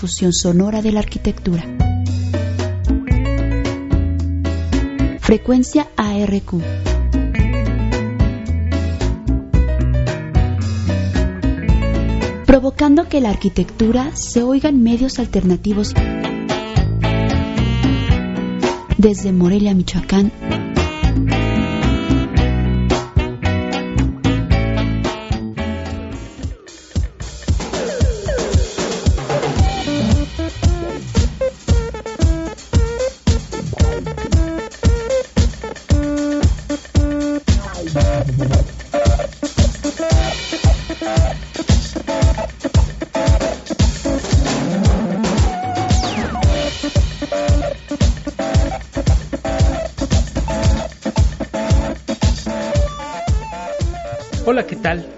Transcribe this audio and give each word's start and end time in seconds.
difusión 0.00 0.32
sonora 0.32 0.80
de 0.80 0.92
la 0.92 1.00
arquitectura. 1.00 1.62
Frecuencia 5.20 5.88
ARQ. 5.94 6.54
Provocando 12.46 13.10
que 13.10 13.20
la 13.20 13.28
arquitectura 13.28 14.16
se 14.16 14.42
oiga 14.42 14.70
en 14.70 14.82
medios 14.82 15.18
alternativos 15.18 15.92
desde 18.96 19.32
Morelia, 19.32 19.74
Michoacán, 19.74 20.32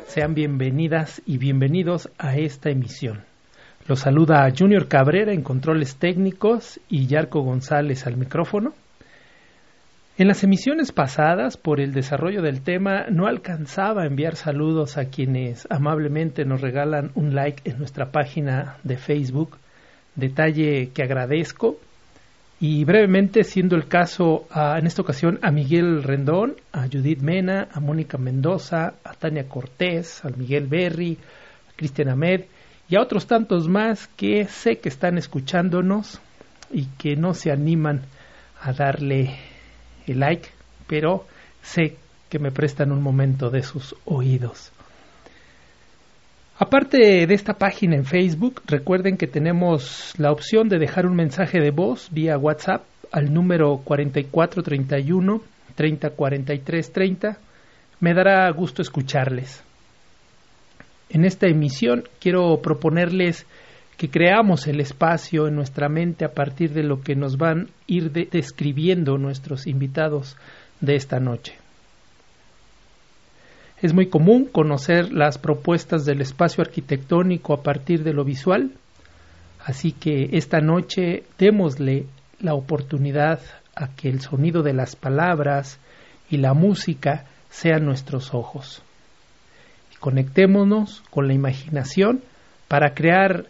Sean 0.06 0.34
bienvenidas 0.34 1.20
y 1.26 1.36
bienvenidos 1.36 2.08
a 2.16 2.36
esta 2.36 2.70
emisión. 2.70 3.24
Los 3.88 3.98
saluda 3.98 4.48
Junior 4.56 4.86
Cabrera 4.86 5.32
en 5.32 5.42
controles 5.42 5.96
técnicos 5.96 6.78
y 6.88 7.08
Yarco 7.08 7.40
González 7.40 8.06
al 8.06 8.16
micrófono. 8.16 8.72
En 10.16 10.28
las 10.28 10.44
emisiones 10.44 10.92
pasadas, 10.92 11.56
por 11.56 11.80
el 11.80 11.92
desarrollo 11.92 12.40
del 12.40 12.62
tema, 12.62 13.06
no 13.10 13.26
alcanzaba 13.26 14.02
a 14.02 14.06
enviar 14.06 14.36
saludos 14.36 14.96
a 14.96 15.06
quienes 15.06 15.66
amablemente 15.70 16.44
nos 16.44 16.60
regalan 16.60 17.10
un 17.16 17.34
like 17.34 17.68
en 17.68 17.78
nuestra 17.78 18.12
página 18.12 18.76
de 18.84 18.96
Facebook, 18.96 19.58
detalle 20.14 20.90
que 20.94 21.02
agradezco 21.02 21.78
y 22.62 22.84
brevemente, 22.84 23.42
siendo 23.42 23.74
el 23.74 23.88
caso 23.88 24.46
en 24.54 24.86
esta 24.86 25.02
ocasión 25.02 25.40
a 25.42 25.50
Miguel 25.50 26.04
Rendón, 26.04 26.54
a 26.70 26.82
Judith 26.82 27.18
Mena, 27.18 27.66
a 27.72 27.80
Mónica 27.80 28.18
Mendoza, 28.18 28.94
a 29.02 29.14
Tania 29.14 29.48
Cortés, 29.48 30.24
a 30.24 30.28
Miguel 30.28 30.68
Berry, 30.68 31.18
a 31.68 31.72
Cristian 31.74 32.10
Ahmed 32.10 32.42
y 32.88 32.94
a 32.94 33.00
otros 33.00 33.26
tantos 33.26 33.66
más 33.66 34.06
que 34.06 34.44
sé 34.44 34.78
que 34.78 34.90
están 34.90 35.18
escuchándonos 35.18 36.20
y 36.70 36.84
que 36.98 37.16
no 37.16 37.34
se 37.34 37.50
animan 37.50 38.02
a 38.60 38.72
darle 38.72 39.34
el 40.06 40.20
like, 40.20 40.48
pero 40.86 41.26
sé 41.62 41.96
que 42.28 42.38
me 42.38 42.52
prestan 42.52 42.92
un 42.92 43.02
momento 43.02 43.50
de 43.50 43.64
sus 43.64 43.96
oídos. 44.04 44.70
Aparte 46.64 47.26
de 47.26 47.34
esta 47.34 47.54
página 47.54 47.96
en 47.96 48.04
Facebook, 48.04 48.62
recuerden 48.68 49.16
que 49.16 49.26
tenemos 49.26 50.14
la 50.16 50.30
opción 50.30 50.68
de 50.68 50.78
dejar 50.78 51.06
un 51.06 51.16
mensaje 51.16 51.58
de 51.58 51.72
voz 51.72 52.08
vía 52.12 52.38
WhatsApp 52.38 52.84
al 53.10 53.34
número 53.34 53.78
4431 53.78 55.42
304330. 55.74 57.36
Me 57.98 58.14
dará 58.14 58.48
gusto 58.52 58.80
escucharles. 58.80 59.60
En 61.10 61.24
esta 61.24 61.48
emisión 61.48 62.04
quiero 62.20 62.56
proponerles 62.62 63.44
que 63.96 64.08
creamos 64.08 64.68
el 64.68 64.78
espacio 64.78 65.48
en 65.48 65.56
nuestra 65.56 65.88
mente 65.88 66.24
a 66.24 66.32
partir 66.32 66.74
de 66.74 66.84
lo 66.84 67.00
que 67.00 67.16
nos 67.16 67.38
van 67.38 67.62
a 67.62 67.66
ir 67.88 68.12
describiendo 68.12 69.18
nuestros 69.18 69.66
invitados 69.66 70.36
de 70.80 70.94
esta 70.94 71.18
noche. 71.18 71.61
Es 73.82 73.92
muy 73.92 74.06
común 74.06 74.44
conocer 74.44 75.12
las 75.12 75.38
propuestas 75.38 76.04
del 76.04 76.20
espacio 76.20 76.62
arquitectónico 76.62 77.52
a 77.52 77.64
partir 77.64 78.04
de 78.04 78.12
lo 78.12 78.24
visual, 78.24 78.70
así 79.58 79.90
que 79.90 80.30
esta 80.34 80.60
noche 80.60 81.24
démosle 81.36 82.06
la 82.38 82.54
oportunidad 82.54 83.40
a 83.74 83.88
que 83.88 84.08
el 84.08 84.20
sonido 84.20 84.62
de 84.62 84.72
las 84.72 84.94
palabras 84.94 85.80
y 86.30 86.36
la 86.36 86.54
música 86.54 87.24
sean 87.50 87.84
nuestros 87.84 88.34
ojos. 88.34 88.84
Y 89.92 89.96
conectémonos 89.96 91.02
con 91.10 91.26
la 91.26 91.34
imaginación 91.34 92.22
para 92.68 92.94
crear 92.94 93.46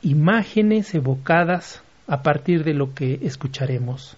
imágenes 0.00 0.94
evocadas 0.94 1.82
a 2.06 2.22
partir 2.22 2.62
de 2.62 2.74
lo 2.74 2.94
que 2.94 3.18
escucharemos. 3.22 4.16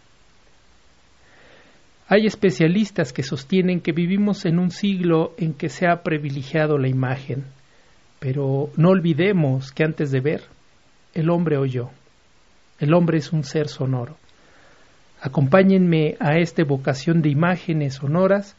Hay 2.06 2.26
especialistas 2.26 3.14
que 3.14 3.22
sostienen 3.22 3.80
que 3.80 3.92
vivimos 3.92 4.44
en 4.44 4.58
un 4.58 4.70
siglo 4.70 5.32
en 5.38 5.54
que 5.54 5.70
se 5.70 5.86
ha 5.86 6.02
privilegiado 6.02 6.76
la 6.76 6.88
imagen, 6.88 7.44
pero 8.18 8.70
no 8.76 8.90
olvidemos 8.90 9.72
que 9.72 9.84
antes 9.84 10.10
de 10.10 10.20
ver, 10.20 10.42
el 11.14 11.30
hombre 11.30 11.56
oyó. 11.56 11.88
El 12.78 12.92
hombre 12.92 13.18
es 13.18 13.32
un 13.32 13.42
ser 13.42 13.68
sonoro. 13.68 14.18
Acompáñenme 15.20 16.16
a 16.20 16.38
esta 16.38 16.60
evocación 16.60 17.22
de 17.22 17.30
imágenes 17.30 17.94
sonoras 17.94 18.54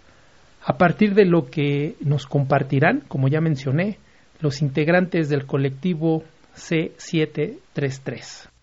a 0.64 0.80
partir 0.80 1.14
de 1.14 1.26
lo 1.26 1.52
que 1.52 1.96
nos 2.00 2.26
compartirán, 2.26 3.02
como 3.08 3.28
ya 3.28 3.42
mencioné, 3.42 4.00
los 4.40 4.64
integrantes 4.64 5.30
del 5.30 5.46
colectivo 5.46 6.24
C733. 6.56 8.55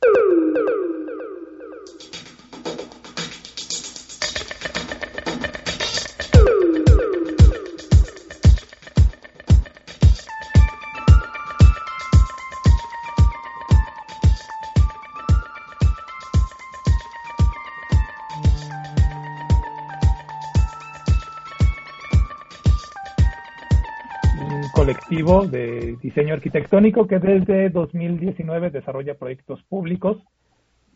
De 24.84 25.96
diseño 26.02 26.34
arquitectónico 26.34 27.06
que 27.06 27.20
desde 27.20 27.70
2019 27.70 28.70
desarrolla 28.70 29.14
proyectos 29.14 29.62
públicos 29.64 30.18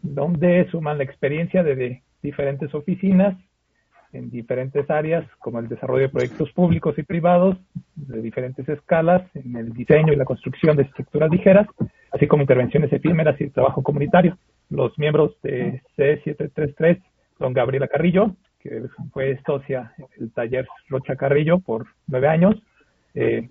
donde 0.02 0.68
suman 0.70 0.98
la 0.98 1.04
experiencia 1.04 1.62
de 1.62 2.02
diferentes 2.20 2.74
oficinas 2.74 3.36
en 4.12 4.28
diferentes 4.30 4.90
áreas, 4.90 5.24
como 5.38 5.60
el 5.60 5.68
desarrollo 5.68 6.02
de 6.02 6.08
proyectos 6.08 6.50
públicos 6.52 6.98
y 6.98 7.04
privados 7.04 7.56
de 7.94 8.22
diferentes 8.22 8.68
escalas, 8.68 9.22
en 9.34 9.54
el 9.54 9.72
diseño 9.72 10.12
y 10.12 10.16
la 10.16 10.24
construcción 10.24 10.76
de 10.76 10.82
estructuras 10.82 11.30
ligeras, 11.30 11.68
así 12.10 12.26
como 12.26 12.42
intervenciones 12.42 12.92
efímeras 12.92 13.40
y 13.40 13.50
trabajo 13.50 13.84
comunitario. 13.84 14.36
Los 14.68 14.98
miembros 14.98 15.36
de 15.42 15.82
C733 15.96 17.02
son 17.38 17.52
Gabriela 17.52 17.86
Carrillo, 17.86 18.34
que 18.58 18.82
fue 19.12 19.38
socia 19.46 19.92
en 19.98 20.06
el 20.24 20.32
taller 20.32 20.66
Rocha 20.88 21.14
Carrillo 21.14 21.60
por 21.60 21.86
nueve 22.08 22.26
años, 22.26 22.56
eh, 23.14 23.48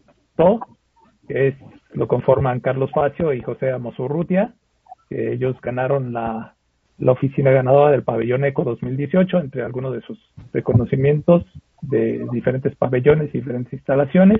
que 1.27 1.47
es, 1.47 1.55
lo 1.93 2.07
conforman 2.07 2.59
Carlos 2.59 2.91
Facio 2.91 3.33
y 3.33 3.41
José 3.41 3.71
Amosurrutia, 3.71 4.53
que 5.09 5.33
ellos 5.33 5.55
ganaron 5.61 6.13
la, 6.13 6.55
la 6.97 7.11
oficina 7.11 7.51
ganadora 7.51 7.91
del 7.91 8.03
pabellón 8.03 8.45
ECO 8.45 8.63
2018, 8.63 9.39
entre 9.39 9.63
algunos 9.63 9.93
de 9.93 10.01
sus 10.01 10.17
reconocimientos 10.53 11.45
de 11.81 12.25
diferentes 12.31 12.75
pabellones 12.75 13.29
y 13.33 13.39
diferentes 13.39 13.73
instalaciones. 13.73 14.39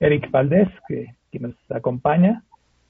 Eric 0.00 0.30
Valdés, 0.30 0.68
que, 0.88 1.14
nos 1.40 1.54
acompaña, 1.70 2.44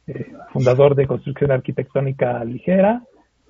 eh, 0.06 0.32
fundador 0.52 0.94
de 0.94 1.06
Construcción 1.06 1.50
Arquitectónica 1.50 2.44
Ligera, 2.44 3.02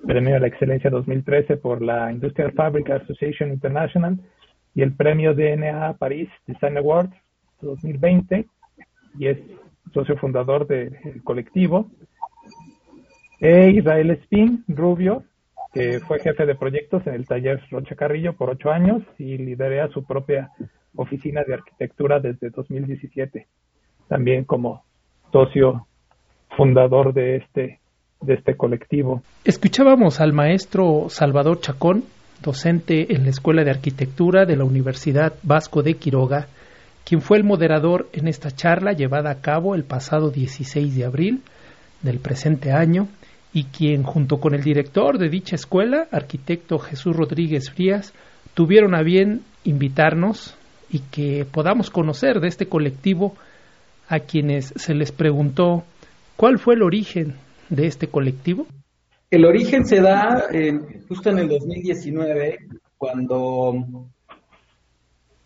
premio 0.05 0.35
a 0.35 0.39
la 0.39 0.47
excelencia 0.47 0.89
2013 0.89 1.57
por 1.57 1.81
la 1.81 2.11
Industrial 2.11 2.53
Fabric 2.53 2.89
Association 2.91 3.51
International 3.51 4.17
y 4.73 4.81
el 4.81 4.93
premio 4.93 5.33
DNA 5.33 5.93
París 5.97 6.29
Design 6.47 6.77
Awards 6.77 7.13
2020 7.61 8.45
y 9.17 9.27
es 9.27 9.37
socio 9.93 10.17
fundador 10.17 10.67
del 10.67 11.21
colectivo. 11.23 11.89
E 13.39 13.69
Israel 13.71 14.11
Spin 14.11 14.63
Rubio, 14.67 15.23
que 15.73 15.99
fue 15.99 16.19
jefe 16.19 16.45
de 16.45 16.55
proyectos 16.55 17.05
en 17.07 17.15
el 17.15 17.27
taller 17.27 17.61
Rocha 17.69 17.95
Carrillo 17.95 18.33
por 18.33 18.49
ocho 18.49 18.71
años 18.71 19.03
y 19.17 19.37
lidera 19.37 19.89
su 19.89 20.05
propia 20.05 20.51
oficina 20.95 21.43
de 21.43 21.53
arquitectura 21.53 22.19
desde 22.19 22.49
2017. 22.49 23.47
También 24.07 24.45
como 24.45 24.83
socio 25.31 25.87
fundador 26.55 27.13
de 27.13 27.37
este, 27.37 27.79
de 28.21 28.33
este 28.33 28.55
colectivo. 28.55 29.21
Escuchábamos 29.43 30.21
al 30.21 30.33
maestro 30.33 31.07
Salvador 31.09 31.59
Chacón, 31.59 32.05
docente 32.41 33.13
en 33.13 33.23
la 33.23 33.29
Escuela 33.29 33.63
de 33.63 33.71
Arquitectura 33.71 34.45
de 34.45 34.55
la 34.55 34.63
Universidad 34.63 35.33
Vasco 35.43 35.83
de 35.83 35.95
Quiroga, 35.95 36.47
quien 37.05 37.21
fue 37.21 37.37
el 37.37 37.43
moderador 37.43 38.09
en 38.13 38.27
esta 38.27 38.51
charla 38.51 38.91
llevada 38.91 39.29
a 39.29 39.39
cabo 39.39 39.75
el 39.75 39.83
pasado 39.83 40.31
16 40.31 40.95
de 40.95 41.05
abril 41.05 41.41
del 42.01 42.19
presente 42.19 42.71
año 42.71 43.07
y 43.53 43.65
quien 43.65 44.03
junto 44.03 44.39
con 44.39 44.53
el 44.55 44.63
director 44.63 45.17
de 45.17 45.29
dicha 45.29 45.55
escuela, 45.55 46.07
arquitecto 46.11 46.79
Jesús 46.79 47.15
Rodríguez 47.15 47.71
Frías, 47.71 48.13
tuvieron 48.53 48.95
a 48.95 49.03
bien 49.03 49.43
invitarnos 49.63 50.57
y 50.89 50.99
que 50.99 51.45
podamos 51.49 51.89
conocer 51.89 52.39
de 52.39 52.47
este 52.47 52.65
colectivo 52.65 53.35
a 54.09 54.19
quienes 54.19 54.73
se 54.75 54.93
les 54.93 55.11
preguntó 55.11 55.83
cuál 56.35 56.59
fue 56.59 56.73
el 56.73 56.83
origen 56.83 57.35
de 57.69 57.87
este 57.87 58.07
colectivo. 58.07 58.65
El 59.29 59.45
origen 59.45 59.85
se 59.85 60.01
da 60.01 60.47
justo 61.07 61.29
en 61.29 61.39
el 61.39 61.49
2019, 61.49 62.57
cuando 62.97 64.07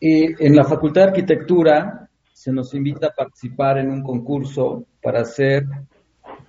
en 0.01 0.55
la 0.55 0.63
Facultad 0.63 1.01
de 1.01 1.07
Arquitectura 1.09 2.09
se 2.33 2.53
nos 2.53 2.73
invita 2.73 3.07
a 3.07 3.13
participar 3.13 3.79
en 3.79 3.91
un 3.91 4.01
concurso 4.01 4.85
para 5.01 5.21
hacer 5.21 5.65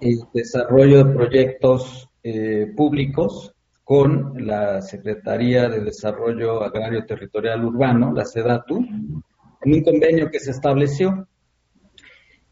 el 0.01 0.21
desarrollo 0.33 1.05
de 1.05 1.15
proyectos 1.15 2.09
eh, 2.23 2.73
públicos 2.77 3.53
con 3.83 4.35
la 4.47 4.81
Secretaría 4.83 5.69
de 5.69 5.81
Desarrollo 5.81 6.63
Agrario 6.63 7.05
Territorial 7.05 7.65
Urbano, 7.65 8.13
la 8.13 8.25
SEDATU, 8.25 8.79
en 8.79 9.75
un 9.75 9.83
convenio 9.83 10.31
que 10.31 10.39
se 10.39 10.53
estableció. 10.53 11.27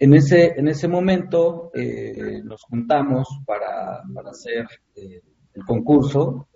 En 0.01 0.15
ese, 0.15 0.55
en 0.57 0.67
ese 0.67 0.89
momento 0.89 1.71
eh, 1.75 2.41
nos 2.43 2.63
juntamos 2.63 3.29
para, 3.47 4.03
hacer 4.29 4.67
eh, 4.97 5.23
el 5.55 5.65
concurso. 5.65 6.48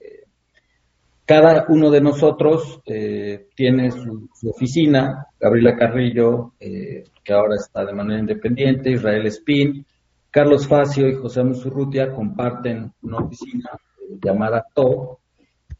Cada 1.32 1.64
uno 1.68 1.90
de 1.90 2.02
nosotros 2.02 2.82
tiene 2.84 3.90
su, 3.90 4.28
oficina, 4.50 5.26
Gabriela 5.40 5.76
Carrillo, 5.76 6.52
que 6.58 7.32
ahora 7.32 7.56
está 7.56 7.86
de 7.86 7.94
manera 7.94 8.20
independiente, 8.20 8.90
Israel 8.90 9.26
Spin, 9.26 9.86
Carlos 10.32 10.66
Facio 10.66 11.08
y 11.08 11.14
José 11.14 11.44
Musurrutia 11.44 12.12
comparten 12.12 12.90
una 13.02 13.18
oficina 13.18 13.70
eh, 14.00 14.16
llamada 14.22 14.64
TO 14.74 15.20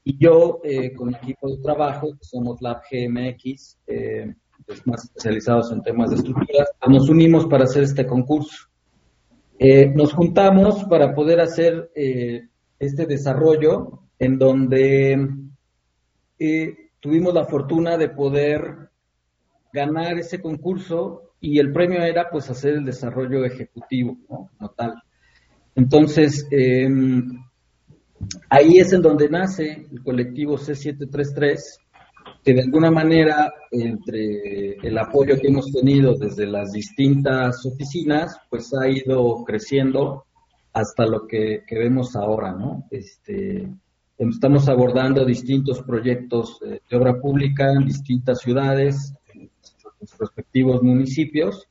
y 0.04 0.19
yo 0.19 0.60
eh, 0.62 0.94
con 0.94 1.08
mi 1.08 1.14
equipo 1.14 1.49
de 1.49 1.62
trabajo, 1.62 2.12
que 2.12 2.25
somos 2.25 2.60
Lab 2.60 2.82
GMX, 2.90 3.78
eh, 3.87 4.34
pues 4.66 4.87
más 4.87 5.05
especializados 5.05 5.72
en 5.72 5.82
temas 5.82 6.10
de 6.10 6.16
estructuras, 6.16 6.69
nos 6.87 7.08
unimos 7.08 7.46
para 7.46 7.64
hacer 7.64 7.82
este 7.82 8.06
concurso. 8.06 8.69
nos 9.94 10.12
juntamos 10.12 10.84
para 10.84 11.14
poder 11.14 11.40
hacer 11.40 11.90
este 12.78 13.06
desarrollo 13.06 14.02
en 14.22 14.38
donde 14.38 15.19
tuvimos 17.00 17.34
la 17.34 17.44
fortuna 17.44 17.96
de 17.96 18.08
poder 18.08 18.88
ganar 19.72 20.16
ese 20.16 20.40
concurso 20.40 21.32
y 21.40 21.58
el 21.58 21.72
premio 21.72 22.00
era 22.00 22.30
pues 22.30 22.48
hacer 22.48 22.74
el 22.74 22.84
desarrollo 22.84 23.44
ejecutivo, 23.44 24.16
¿no? 24.30 24.48
Como 24.56 24.70
tal. 24.76 24.94
Entonces, 25.74 26.46
em, 26.52 27.32
ahí 28.48 28.78
es 28.78 28.92
en 28.92 29.02
donde 29.02 29.28
nace 29.28 29.88
el 29.90 30.02
colectivo 30.04 30.56
C733, 30.56 31.58
que 32.44 32.54
de 32.54 32.62
alguna 32.62 32.92
manera, 32.92 33.52
entre 33.72 34.74
el 34.74 34.98
apoyo 34.98 35.36
que 35.40 35.48
hemos 35.48 35.72
tenido 35.72 36.14
desde 36.14 36.46
las 36.46 36.70
distintas 36.70 37.66
oficinas, 37.66 38.38
pues 38.48 38.72
ha 38.72 38.88
ido 38.88 39.42
creciendo 39.44 40.26
hasta 40.72 41.06
lo 41.06 41.26
que, 41.26 41.64
vemos 41.72 42.14
ahora, 42.14 42.52
¿no? 42.52 42.86
Este, 42.88 43.69
estamos 44.18 44.68
abordando 44.68 45.24
distintos 45.24 45.82
proyectos 45.82 46.60
eh, 46.64 46.80
de 46.88 46.96
obra 46.96 47.20
pública 47.20 47.72
en 47.72 47.86
distintas 47.86 48.40
ciudades, 48.40 49.14
sus 50.00 50.18
respectivos 50.18 50.82
municipios 50.82 51.68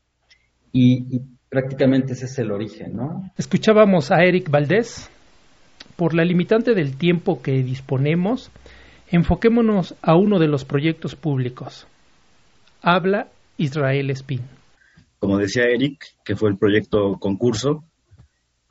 y, 0.72 1.22
prácticamente 1.50 2.14
ese 2.14 2.28
es 2.28 2.40
el 2.40 2.50
origen, 2.50 2.96
¿no? 2.96 3.30
Escuchábamos 3.38 4.10
a 4.10 4.24
Eric 4.24 4.50
Valdés. 4.50 5.10
Por 5.98 6.14
la 6.14 6.24
limitante 6.24 6.74
del 6.74 6.96
tiempo 6.96 7.42
que 7.42 7.62
disponemos, 7.62 8.50
enfoquémonos 9.10 9.96
a 10.02 10.16
uno 10.16 10.40
de 10.40 10.48
los 10.48 10.64
proyectos 10.64 11.18
públicos. 11.18 11.88
Habla 12.82 13.28
Israel 13.58 14.10
Espín. 14.10 14.44
Como 15.20 15.38
decía 15.38 15.66
Eric, 15.66 16.06
que 16.24 16.38
fue 16.38 16.50
el 16.50 16.58
proyecto 16.58 17.18
concurso, 17.20 17.84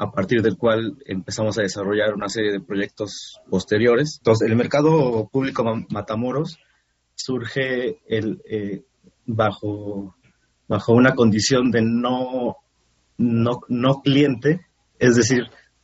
a 0.00 0.11
partir 0.11 0.41
del 0.41 0.56
cual 0.56 0.97
empezamos 1.05 1.58
a 1.58 1.62
desarrollar 1.62 2.14
una 2.14 2.31
serie 2.31 2.52
de 2.52 2.61
proyectos 2.61 3.38
posteriores. 3.50 4.17
Entonces, 4.17 4.49
el 4.49 4.56
mercado 4.56 5.29
público 5.31 5.62
Matamoros 5.91 6.58
surge 7.14 8.00
eh, 8.08 8.82
bajo, 9.26 10.17
bajo 10.67 10.94
una 10.94 11.14
condición 11.14 11.70
de 11.70 11.82
no, 11.82 12.56
cliente, 14.02 14.67
es 14.99 15.17
decir, 15.17 15.43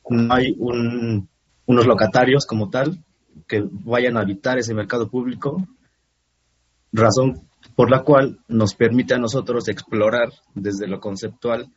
no 0.09 0.33
hay 0.33 0.57
un, 0.59 1.29
unos 1.67 1.87
locatarios 1.87 2.47
como 2.47 2.71
tal 2.71 3.05
que 3.47 3.63
vayan 3.71 4.17
a 4.17 4.21
habitar 4.21 4.57
ese 4.57 4.73
mercado 4.73 5.11
público, 5.11 5.69
razón 6.91 7.51
por 7.75 7.91
la 7.91 8.03
cual 8.03 8.39
nos 8.49 8.75
permite 8.75 9.13
a 9.13 9.19
nosotros 9.19 9.69
explorar 9.69 10.31
desde 10.55 10.87
lo 10.87 11.01
conceptual 11.01 11.71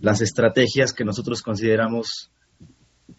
las 0.00 0.20
estrategias 0.20 0.92
que 0.92 1.04
nosotros 1.04 1.42
consideramos 1.42 2.30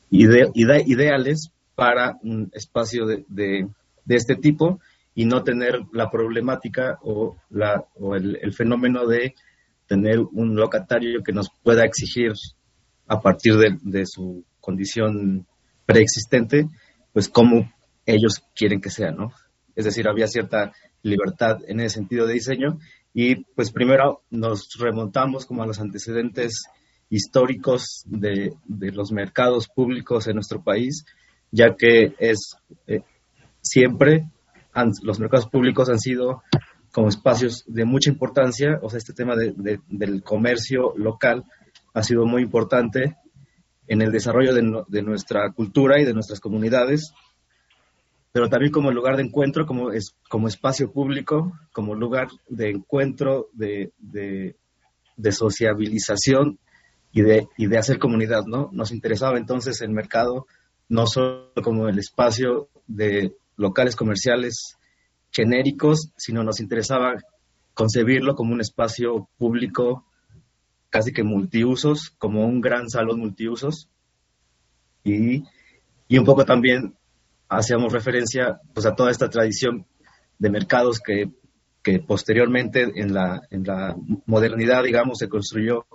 ideales 0.09 1.49
para 1.75 2.17
un 2.23 2.49
espacio 2.53 3.05
de, 3.05 3.25
de, 3.29 3.67
de, 4.05 4.15
este 4.15 4.35
tipo 4.35 4.79
y 5.15 5.25
no 5.25 5.43
tener 5.43 5.79
la 5.93 6.09
problemática 6.09 6.99
o, 7.01 7.37
la, 7.49 7.85
o 7.95 8.15
el, 8.15 8.53
fenómeno 8.53 9.07
de 9.07 9.35
tener 9.87 10.19
un 10.19 10.55
locatario 10.55 11.21
que 11.23 11.33
nos 11.33 11.49
pueda 11.63 11.83
exigir 11.83 12.33
a 13.07 13.19
partir 13.19 13.55
de, 13.57 14.05
su 14.05 14.45
condición 14.59 15.45
preexistente, 15.85 16.69
pues 17.13 17.27
cómo 17.27 17.71
ellos 18.05 18.41
quieren 18.55 18.79
que 18.79 18.89
sea, 18.89 19.11
¿no? 19.11 19.31
Es 19.75 19.85
decir, 19.85 20.07
había 20.07 20.27
cierta 20.27 20.71
libertad 21.01 21.57
en 21.67 21.79
ese 21.79 21.95
sentido 21.95 22.25
de 22.25 22.33
diseño 22.33 22.79
y 23.13 23.43
pues 23.55 23.71
primero 23.71 24.23
nos 24.29 24.69
remontamos 24.79 25.45
como 25.45 25.63
a 25.63 25.67
los 25.67 25.79
antecedentes 25.79 26.63
históricos 27.09 28.03
de, 28.05 28.53
de 28.65 28.91
los 28.91 29.11
mercados 29.11 29.67
públicos 29.67 30.27
en 30.27 30.35
nuestro 30.35 30.63
país, 30.63 31.05
ya 31.51 31.75
que 31.75 32.15
es 32.19 32.55
eh, 32.87 33.01
siempre 33.61 34.29
los 35.03 35.19
mercados 35.19 35.47
públicos 35.47 35.89
han 35.89 35.99
sido 35.99 36.43
como 36.91 37.09
espacios 37.09 37.63
de 37.67 37.85
mucha 37.85 38.09
importancia, 38.09 38.79
o 38.81 38.89
sea, 38.89 38.97
este 38.97 39.13
tema 39.13 39.35
del 39.35 40.23
comercio 40.23 40.93
local 40.97 41.45
ha 41.93 42.03
sido 42.03 42.25
muy 42.25 42.43
importante 42.43 43.17
en 43.87 44.01
el 44.01 44.11
desarrollo 44.11 44.53
de, 44.53 45.01
nuestra 45.01 45.51
cultura 45.51 45.99
y 45.99 46.05
de 46.05 46.13
nuestras 46.13 46.39
comunidades, 46.39 47.13
pero 48.31 48.49
también 48.49 48.71
como 48.71 48.91
lugar 48.91 49.17
de 49.17 49.23
encuentro, 49.23 49.65
como, 49.65 49.91
es, 49.91 50.15
como 50.29 50.47
espacio 50.47 50.91
público, 50.91 51.51
como 51.73 51.95
lugar 51.95 52.29
de 52.47 52.69
encuentro, 52.69 53.49
de, 53.53 53.91
de 53.97 55.31
sociabilización 55.31 56.59
y 57.11 57.21
de, 57.21 57.47
y 57.57 57.67
de 57.67 57.77
hacer 57.77 57.99
comunidad, 57.99 58.45
¿no? 58.45 58.69
Nos 58.71 58.91
interesaba 58.91 59.37
entonces 59.37 59.81
el 59.81 59.91
mercado 59.91 60.47
no 60.89 61.07
solo 61.07 61.51
como 61.63 61.87
el 61.87 61.99
espacio 61.99 62.69
de 62.87 63.35
locales 63.55 63.95
comerciales 63.95 64.77
genéricos, 65.31 66.11
sino 66.17 66.43
nos 66.43 66.59
interesaba 66.59 67.15
concebirlo 67.73 68.35
como 68.35 68.53
un 68.53 68.61
espacio 68.61 69.29
público 69.37 70.05
casi 70.89 71.13
que 71.13 71.23
multiusos, 71.23 72.09
como 72.17 72.45
un 72.45 72.59
gran 72.59 72.89
salón 72.89 73.19
multiusos. 73.19 73.89
Y, 75.03 75.43
y 76.07 76.17
un 76.17 76.25
poco 76.25 76.43
también 76.43 76.95
hacíamos 77.51 77.91
referencia 77.91 78.59
pues, 78.73 78.85
a 78.85 78.95
toda 78.95 79.11
esta 79.11 79.29
tradición 79.29 79.85
de 80.39 80.49
mercados 80.49 80.99
que, 80.99 81.29
que 81.83 81.99
posteriormente 81.99 82.89
en 82.95 83.13
la, 83.13 83.41
en 83.51 83.63
la 83.63 83.95
modernidad, 84.25 84.83
digamos, 84.83 85.19
se 85.19 85.27
construyó 85.27 85.85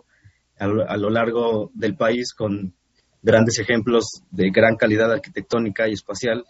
a, 0.59 0.97
lo 0.97 1.11
largo 1.11 1.71
del 1.75 1.97
país 1.97 2.33
con 2.35 2.75
grandes 3.23 3.59
ejemplos 3.59 4.23
de 4.31 4.51
gran 4.51 4.77
calidad 4.77 5.13
arquitectónica 5.13 5.89
y 5.89 5.93
espacial 5.93 6.45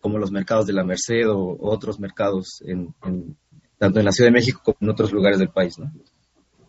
como 0.00 0.18
los 0.18 0.30
mercados 0.30 0.66
de 0.66 0.72
la 0.72 0.84
Merced 0.84 1.28
o, 1.28 1.56
otros 1.60 2.00
mercados 2.00 2.62
en, 2.66 2.94
tanto 3.78 3.98
en 3.98 4.04
la 4.04 4.12
Ciudad 4.12 4.28
de 4.28 4.34
México 4.34 4.60
como 4.64 4.76
en 4.80 4.90
otros 4.90 5.12
lugares 5.12 5.38
del 5.38 5.50
país. 5.50 5.78
¿no? 5.78 5.92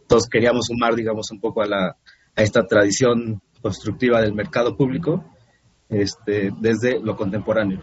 Entonces 0.02 0.30
queríamos 0.30 0.66
sumar, 0.68 0.96
digamos, 0.96 1.32
un 1.32 1.40
poco 1.40 1.62
a, 1.62 1.68
la, 1.68 1.98
a 2.36 2.42
esta 2.42 2.66
tradición 2.66 3.42
constructiva 3.62 4.22
del 4.22 4.34
mercado 4.34 4.76
público 4.76 5.26
este, 5.90 6.52
desde 6.60 7.00
lo 7.00 7.16
contemporáneo. 7.16 7.82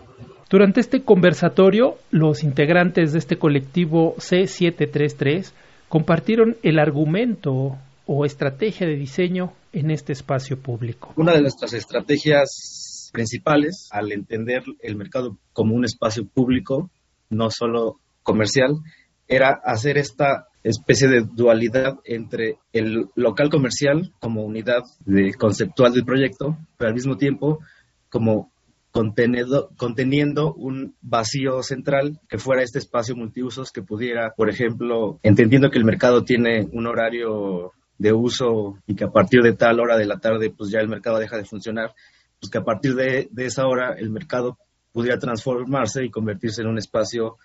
Durante 0.48 0.80
este 0.80 1.02
conversatorio, 1.02 1.96
los 2.10 2.44
integrantes 2.44 3.12
de 3.12 3.18
este 3.18 3.36
colectivo 3.36 4.14
C733 4.16 5.52
compartieron 5.88 6.56
el 6.62 6.78
argumento 6.78 7.76
o 8.06 8.24
estrategia 8.24 8.86
de 8.86 8.96
diseño 8.96 9.52
en 9.72 9.90
este 9.90 10.12
espacio 10.12 10.58
público. 10.58 11.12
Una 11.16 11.32
de 11.32 11.42
nuestras 11.42 11.72
estrategias 11.72 13.10
principales 13.12 13.88
al 13.90 14.12
entender 14.12 14.62
el 14.82 14.96
mercado 14.96 15.36
como 15.52 15.74
un 15.74 15.84
espacio 15.84 16.26
público, 16.26 16.90
no 17.28 17.50
solo 17.50 17.98
comercial, 18.22 18.76
era 19.26 19.60
hacer 19.64 19.98
esta 19.98 20.46
especie 20.62 21.08
de 21.08 21.22
dualidad 21.22 21.94
entre 22.04 22.58
el 22.72 23.06
local 23.14 23.50
comercial 23.50 24.12
como 24.20 24.44
unidad 24.44 24.82
de, 25.04 25.34
conceptual 25.34 25.92
del 25.92 26.04
proyecto, 26.04 26.56
pero 26.76 26.88
al 26.88 26.94
mismo 26.94 27.16
tiempo 27.16 27.60
como 28.08 28.52
conteniendo 28.90 30.54
un 30.54 30.94
vacío 31.02 31.62
central 31.62 32.18
que 32.28 32.38
fuera 32.38 32.62
este 32.62 32.78
espacio 32.78 33.14
multiusos 33.14 33.70
que 33.70 33.82
pudiera, 33.82 34.32
por 34.34 34.48
ejemplo, 34.48 35.20
entendiendo 35.22 35.70
que 35.70 35.78
el 35.78 35.84
mercado 35.84 36.24
tiene 36.24 36.66
un 36.72 36.86
horario 36.86 37.72
de 37.98 38.12
uso 38.12 38.78
y 38.86 38.94
que 38.94 39.04
a 39.04 39.10
partir 39.10 39.42
de 39.42 39.54
tal 39.54 39.80
hora 39.80 39.96
de 39.96 40.06
la 40.06 40.18
tarde 40.18 40.50
pues 40.50 40.70
ya 40.70 40.80
el 40.80 40.88
mercado 40.88 41.18
deja 41.18 41.36
de 41.36 41.44
funcionar, 41.44 41.94
pues 42.40 42.50
que 42.50 42.58
a 42.58 42.64
partir 42.64 42.94
de, 42.94 43.28
esa 43.36 43.66
hora 43.66 43.94
el 43.98 44.10
mercado 44.10 44.58
pudiera 44.92 45.18
transformarse 45.18 46.04
y 46.04 46.10
convertirse 46.10 46.62
en 46.62 46.68
un 46.68 46.78
espacio 46.78 47.36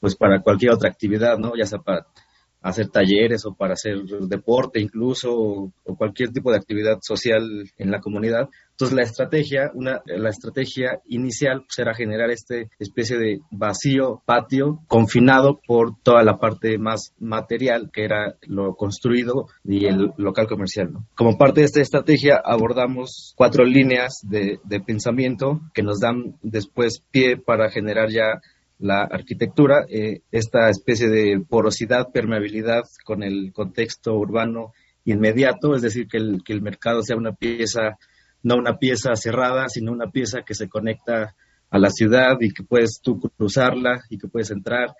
pues 0.00 0.16
para 0.16 0.40
cualquier 0.40 0.72
otra 0.72 0.90
actividad, 0.90 1.38
¿no? 1.38 1.52
Ya 1.56 1.66
sea 1.66 1.78
para 1.78 2.06
hacer 2.62 2.88
talleres 2.88 3.46
o 3.46 3.54
para 3.54 3.74
hacer 3.74 4.02
deporte 4.02 4.80
incluso 4.80 5.32
o, 5.32 5.72
cualquier 5.96 6.32
tipo 6.32 6.50
de 6.50 6.58
actividad 6.58 6.98
social 7.00 7.70
en 7.76 7.90
la 7.90 8.00
comunidad. 8.00 8.48
Entonces 8.76 8.94
la 8.94 9.02
estrategia, 9.04 9.70
una, 9.72 10.02
la 10.04 10.28
estrategia 10.28 11.00
inicial 11.06 11.64
pues, 11.66 11.78
era 11.78 11.94
generar 11.94 12.30
este 12.30 12.68
especie 12.78 13.16
de 13.16 13.40
vacío 13.50 14.22
patio 14.26 14.82
confinado 14.86 15.58
por 15.66 15.98
toda 16.02 16.22
la 16.22 16.36
parte 16.38 16.76
más 16.76 17.14
material 17.18 17.90
que 17.90 18.04
era 18.04 18.36
lo 18.42 18.74
construido 18.74 19.48
y 19.64 19.86
el 19.86 20.12
local 20.18 20.46
comercial. 20.46 20.90
Como 21.14 21.38
parte 21.38 21.60
de 21.60 21.66
esta 21.66 21.80
estrategia 21.80 22.38
abordamos 22.44 23.32
cuatro 23.34 23.64
líneas 23.64 24.18
de, 24.22 24.60
de 24.64 24.80
pensamiento 24.80 25.62
que 25.72 25.82
nos 25.82 25.98
dan 26.00 26.36
después 26.42 27.02
pie 27.10 27.38
para 27.38 27.70
generar 27.70 28.10
ya 28.10 28.42
la 28.78 29.04
arquitectura, 29.04 29.86
eh, 29.88 30.20
esta 30.30 30.68
especie 30.68 31.08
de 31.08 31.40
porosidad, 31.48 32.08
permeabilidad 32.12 32.82
con 33.06 33.22
el 33.22 33.54
contexto 33.54 34.14
urbano 34.14 34.74
inmediato, 35.06 35.74
es 35.74 35.82
decir, 35.82 36.08
que 36.08 36.18
el, 36.18 36.42
que 36.44 36.52
el 36.52 36.60
mercado 36.60 37.02
sea 37.02 37.16
una 37.16 37.32
pieza, 37.32 37.96
no 38.42 38.56
una 38.56 38.78
pieza 38.78 39.14
cerrada, 39.16 39.68
sino 39.68 39.92
una 39.92 40.10
pieza 40.10 40.42
que 40.42 40.54
se 40.54 40.68
conecta 40.68 41.34
a 41.70 41.78
la 41.78 41.90
ciudad 41.90 42.36
y 42.40 42.52
que 42.52 42.62
puedes 42.62 43.00
tú 43.02 43.20
cruzarla 43.20 44.04
y 44.08 44.18
que 44.18 44.28
puedes 44.28 44.50
entrar 44.50 44.94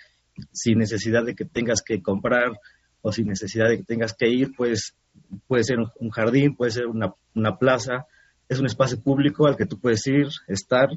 sin 0.53 0.79
necesidad 0.79 1.25
de 1.25 1.35
que 1.35 1.45
tengas 1.45 1.83
que 1.83 2.03
comprar 2.03 2.59
o 3.03 3.13
sin 3.13 3.29
necesidad 3.29 3.69
de 3.69 3.79
que 3.79 3.85
tengas 3.85 4.15
que 4.15 4.29
ir, 4.29 4.53
pues 4.57 4.95
puede 5.47 5.65
ser 5.65 5.79
un 5.79 6.11
jardín, 6.11 6.57
puede 6.57 6.73
ser 6.73 6.87
una, 6.87 7.59
plaza, 7.59 8.07
es 8.49 8.59
un 8.59 8.67
espacio 8.67 9.01
público 9.01 9.47
al 9.47 9.57
que 9.57 9.67
tú 9.67 9.79
puedes 9.79 10.07
ir, 10.07 10.29
estar 10.49 10.89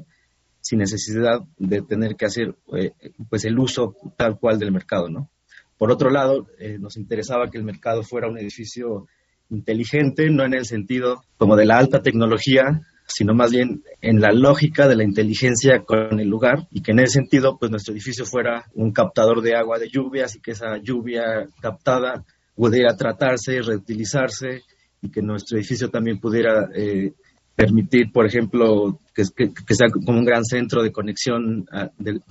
sin 0.60 0.80
necesidad 0.80 1.40
de 1.56 1.82
tener 1.82 2.16
que 2.16 2.26
hacer 2.26 2.54
eh, 2.76 2.92
pues 3.28 3.44
el 3.44 3.58
uso 3.58 3.96
tal 4.16 4.38
cual 4.38 4.58
del 4.58 4.72
mercado, 4.72 5.08
¿no? 5.08 5.30
Por 5.78 5.90
otro 5.90 6.10
lado, 6.10 6.46
eh, 6.58 6.78
nos 6.78 6.98
interesaba 6.98 7.50
que 7.50 7.56
el 7.56 7.64
mercado 7.64 8.02
fuera 8.02 8.28
un 8.28 8.36
edificio 8.36 9.06
inteligente, 9.50 10.30
no 10.30 10.44
en 10.44 10.54
el 10.54 10.64
sentido 10.64 11.24
como 11.36 11.56
de 11.56 11.66
la 11.66 11.78
alta 11.78 12.02
tecnología, 12.02 12.82
sino 13.06 13.34
más 13.34 13.50
bien 13.50 13.82
en 14.00 14.20
la 14.20 14.32
lógica 14.32 14.86
de 14.88 14.96
la 14.96 15.04
inteligencia 15.04 15.82
con 15.84 16.20
el 16.20 16.28
lugar 16.28 16.68
y 16.70 16.82
que 16.82 16.92
en 16.92 17.00
ese 17.00 17.14
sentido 17.14 17.58
pues 17.58 17.70
nuestro 17.70 17.92
edificio 17.92 18.24
fuera 18.24 18.64
un 18.74 18.92
captador 18.92 19.42
de 19.42 19.56
agua 19.56 19.78
de 19.78 19.88
lluvias 19.88 20.36
y 20.36 20.40
que 20.40 20.52
esa 20.52 20.76
lluvia 20.78 21.46
captada 21.60 22.24
pudiera 22.54 22.96
tratarse, 22.96 23.60
reutilizarse 23.62 24.62
y 25.02 25.10
que 25.10 25.22
nuestro 25.22 25.58
edificio 25.58 25.90
también 25.90 26.20
pudiera 26.20 26.68
eh, 26.74 27.12
permitir, 27.60 28.10
por 28.12 28.26
ejemplo, 28.26 28.98
que, 29.14 29.24
sea 29.24 29.88
como 29.90 30.18
un 30.18 30.24
gran 30.24 30.44
centro 30.44 30.82
de 30.82 30.92
conexión 30.92 31.66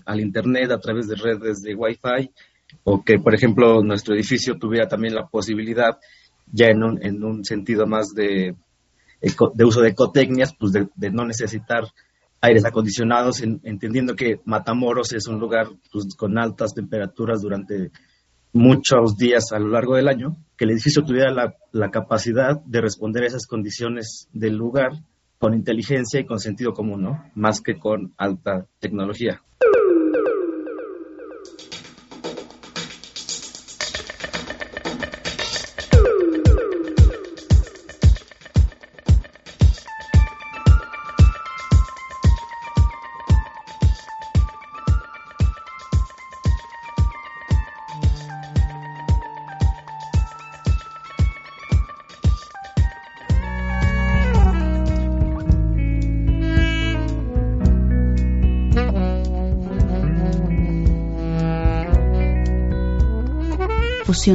al 0.06 0.20
Internet 0.20 0.72
a 0.72 0.80
través 0.80 1.08
de 1.08 1.16
redes 1.16 1.62
de 1.62 1.76
Wi-Fi, 1.76 2.32
o 2.84 3.04
que, 3.04 3.20
por 3.20 3.36
ejemplo, 3.36 3.84
nuestro 3.84 4.16
edificio 4.16 4.58
tuviera 4.58 4.88
también 4.88 5.14
la 5.14 5.28
posibilidad, 5.28 5.98
ya 6.52 6.68
en 6.68 6.84
un, 6.84 7.04
en 7.04 7.24
un 7.24 7.46
sentido 7.46 7.88
más 7.88 8.14
de, 8.14 8.56
de 9.54 9.66
uso 9.66 9.82
de 9.82 9.90
ecotecnias, 9.90 10.54
pues 10.58 10.74
de, 10.74 11.12
no 11.12 11.26
necesitar 11.26 11.84
aires 12.42 12.66
acondicionados, 12.66 13.42
entendiendo 13.42 14.16
que 14.16 14.40
Matamoros 14.46 15.14
es 15.14 15.28
un 15.28 15.40
lugar 15.40 15.68
pues, 15.92 16.16
con 16.16 16.38
altas 16.38 16.74
temperaturas 16.74 17.42
durante 17.42 17.92
muchos 18.54 19.18
días 19.18 19.52
a 19.52 19.60
lo 19.60 19.68
largo 19.70 19.96
del 19.96 20.08
año, 20.08 20.38
que 20.58 20.66
el 20.66 20.72
edificio 20.72 21.04
tuviera 21.04 21.32
la, 21.32 21.56
la 21.72 21.92
capacidad 21.92 22.60
de 22.66 22.82
responder 22.82 23.24
a 23.24 23.28
esas 23.28 23.46
condiciones 23.46 24.28
del 24.32 24.56
lugar 24.56 24.92
con 25.38 25.54
inteligencia 25.54 26.20
y 26.20 26.26
con 26.26 26.40
sentido 26.40 26.74
común, 26.74 27.02
¿no? 27.02 27.24
Más 27.36 27.62
que 27.62 27.78
con 27.78 28.14
alta 28.18 28.66
tecnología. 28.80 29.42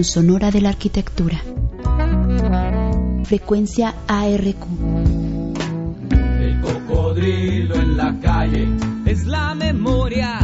Sonora 0.03 0.51
de 0.51 0.61
la 0.61 0.71
arquitectura. 0.71 1.41
Frecuencia 3.25 3.95
ARQ. 4.09 4.57
El 6.41 6.61
cocodrilo 6.61 7.77
en 7.77 7.97
la 7.97 8.19
calle 8.21 8.67
es 9.07 9.25
la 9.27 9.55
memoria 9.55 10.44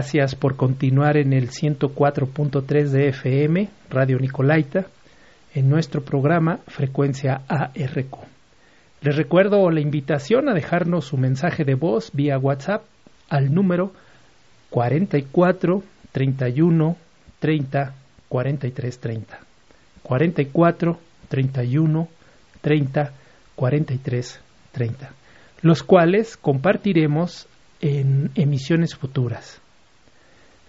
Gracias 0.00 0.34
por 0.34 0.56
continuar 0.56 1.18
en 1.18 1.34
el 1.34 1.50
104.3 1.50 2.88
de 2.88 3.08
FM, 3.08 3.68
Radio 3.90 4.18
Nicolaita, 4.18 4.86
en 5.54 5.68
nuestro 5.68 6.02
programa 6.02 6.60
Frecuencia 6.68 7.42
ARQ. 7.46 8.16
Les 9.02 9.14
recuerdo 9.14 9.70
la 9.70 9.82
invitación 9.82 10.48
a 10.48 10.54
dejarnos 10.54 11.04
su 11.04 11.18
mensaje 11.18 11.64
de 11.64 11.74
voz 11.74 12.12
vía 12.14 12.38
WhatsApp 12.38 12.82
al 13.28 13.52
número 13.52 13.92
44 14.70 15.82
31 16.12 16.96
30 17.38 17.94
43 18.30 18.98
30. 19.00 19.38
44 20.02 20.98
31 21.28 22.08
30 22.62 23.12
43 23.54 24.40
30, 24.72 25.10
los 25.60 25.82
cuales 25.82 26.38
compartiremos 26.38 27.46
en 27.82 28.30
emisiones 28.34 28.94
futuras. 28.94 29.60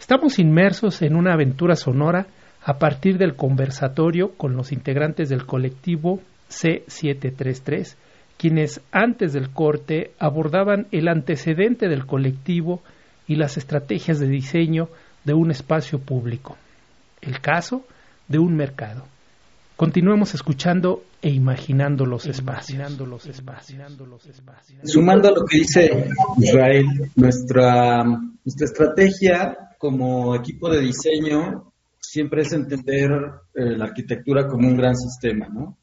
Estamos 0.01 0.39
inmersos 0.39 1.03
en 1.03 1.15
una 1.15 1.33
aventura 1.33 1.75
sonora 1.75 2.25
a 2.63 2.79
partir 2.79 3.19
del 3.19 3.35
conversatorio 3.35 4.31
con 4.35 4.55
los 4.55 4.71
integrantes 4.71 5.29
del 5.29 5.45
colectivo 5.45 6.19
C733, 6.49 7.95
quienes 8.35 8.81
antes 8.91 9.31
del 9.31 9.51
corte 9.51 10.11
abordaban 10.17 10.87
el 10.91 11.07
antecedente 11.07 11.87
del 11.87 12.07
colectivo 12.07 12.81
y 13.27 13.35
las 13.35 13.57
estrategias 13.57 14.19
de 14.19 14.27
diseño 14.27 14.89
de 15.23 15.35
un 15.35 15.51
espacio 15.51 15.99
público, 15.99 16.57
el 17.21 17.39
caso 17.39 17.85
de 18.27 18.39
un 18.39 18.55
mercado. 18.55 19.05
Continuemos 19.77 20.33
escuchando 20.33 21.03
e 21.21 21.29
imaginando 21.29 22.07
los 22.07 22.25
espacios. 22.25 22.79
Los 22.99 23.27
espacios. 23.27 24.79
Sumando 24.83 25.29
a 25.29 25.31
lo 25.31 25.45
que 25.45 25.59
dice 25.59 26.09
Israel, 26.39 26.87
nuestra, 27.15 28.03
nuestra 28.03 28.65
estrategia 28.65 29.67
como 29.81 30.35
equipo 30.35 30.69
de 30.69 30.79
diseño 30.79 31.73
siempre 31.99 32.43
es 32.43 32.53
entender 32.53 33.09
eh, 33.55 33.75
la 33.75 33.85
arquitectura 33.85 34.47
como 34.47 34.67
un 34.67 34.77
gran 34.77 34.95
sistema, 34.95 35.47
¿no? 35.49 35.75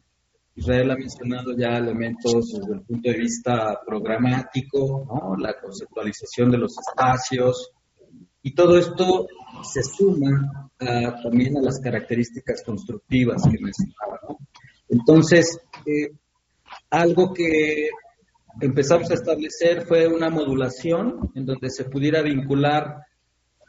Israel 0.54 0.92
ha 0.92 0.96
mencionado 0.96 1.56
ya 1.56 1.76
elementos 1.76 2.52
desde 2.52 2.74
el 2.74 2.82
punto 2.82 3.10
de 3.10 3.16
vista 3.16 3.80
programático, 3.84 5.04
¿no? 5.04 5.36
La 5.36 5.58
conceptualización 5.60 6.50
de 6.50 6.58
los 6.58 6.76
espacios, 6.78 7.72
Y 8.40 8.54
todo 8.54 8.78
esto 8.78 9.26
se 9.64 9.82
suma 9.82 10.70
también 10.78 11.56
a 11.58 11.60
las 11.60 11.80
características 11.80 12.62
constructivas 12.64 13.42
que 13.42 13.58
mencionaba. 13.60 14.20
¿no? 14.28 14.38
Entonces, 14.88 15.58
eh, 15.84 16.12
algo 16.90 17.34
que 17.34 17.90
empezamos 18.60 19.10
a 19.10 19.14
establecer 19.14 19.86
fue 19.86 20.06
una 20.06 20.30
modulación 20.30 21.30
en 21.34 21.44
donde 21.46 21.68
se 21.68 21.84
pudiera 21.84 22.22
vincular 22.22 23.07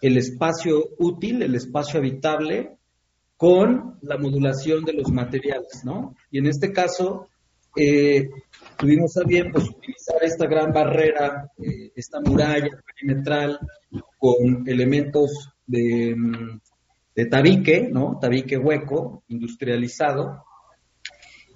el 0.01 0.17
espacio 0.17 0.89
útil, 0.97 1.41
el 1.41 1.55
espacio 1.55 1.99
habitable, 1.99 2.77
con 3.37 3.97
la 4.01 4.17
modulación 4.17 4.83
de 4.83 4.93
los 4.93 5.11
materiales, 5.11 5.81
¿no? 5.85 6.15
Y 6.29 6.39
en 6.39 6.47
este 6.47 6.73
caso, 6.73 7.27
eh, 7.75 8.27
tuvimos 8.77 9.15
a 9.17 9.23
bien 9.23 9.51
pues, 9.51 9.69
utilizar 9.69 10.21
esta 10.23 10.45
gran 10.45 10.73
barrera, 10.73 11.49
eh, 11.57 11.91
esta 11.95 12.19
muralla 12.19 12.69
perimetral 12.85 13.59
con 14.17 14.67
elementos 14.67 15.49
de, 15.65 16.15
mm, 16.17 16.59
de 17.15 17.25
tabique, 17.27 17.89
¿no? 17.91 18.17
Tabique 18.19 18.57
hueco, 18.57 19.23
industrializado, 19.29 20.43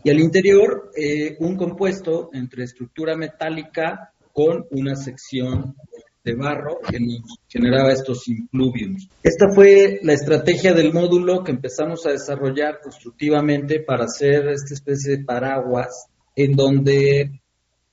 y 0.06 0.10
al 0.10 0.20
interior 0.20 0.92
eh, 0.96 1.38
un 1.40 1.56
compuesto 1.56 2.30
entre 2.34 2.66
estructura 2.66 3.16
metálica 3.16 4.14
con 4.34 4.66
una 4.72 4.96
sección 4.96 5.76
de 6.24 6.36
barro 6.36 6.80
que 6.80 7.00
nos 7.00 7.40
generaba 7.50 7.92
estos 7.92 8.28
impluviums. 8.28 9.10
Esta 9.22 9.48
fue 9.54 10.00
la 10.04 10.14
estrategia 10.14 10.74
del 10.74 10.94
módulo 10.94 11.44
que 11.44 11.52
empezamos 11.52 12.06
a 12.06 12.12
desarrollar 12.12 12.80
constructivamente 12.82 13.82
para 13.82 14.06
hacer 14.06 14.48
esta 14.48 14.74
especie 14.74 15.18
de 15.18 15.26
paraguas 15.26 16.08
en 16.36 16.56
donde 16.56 17.42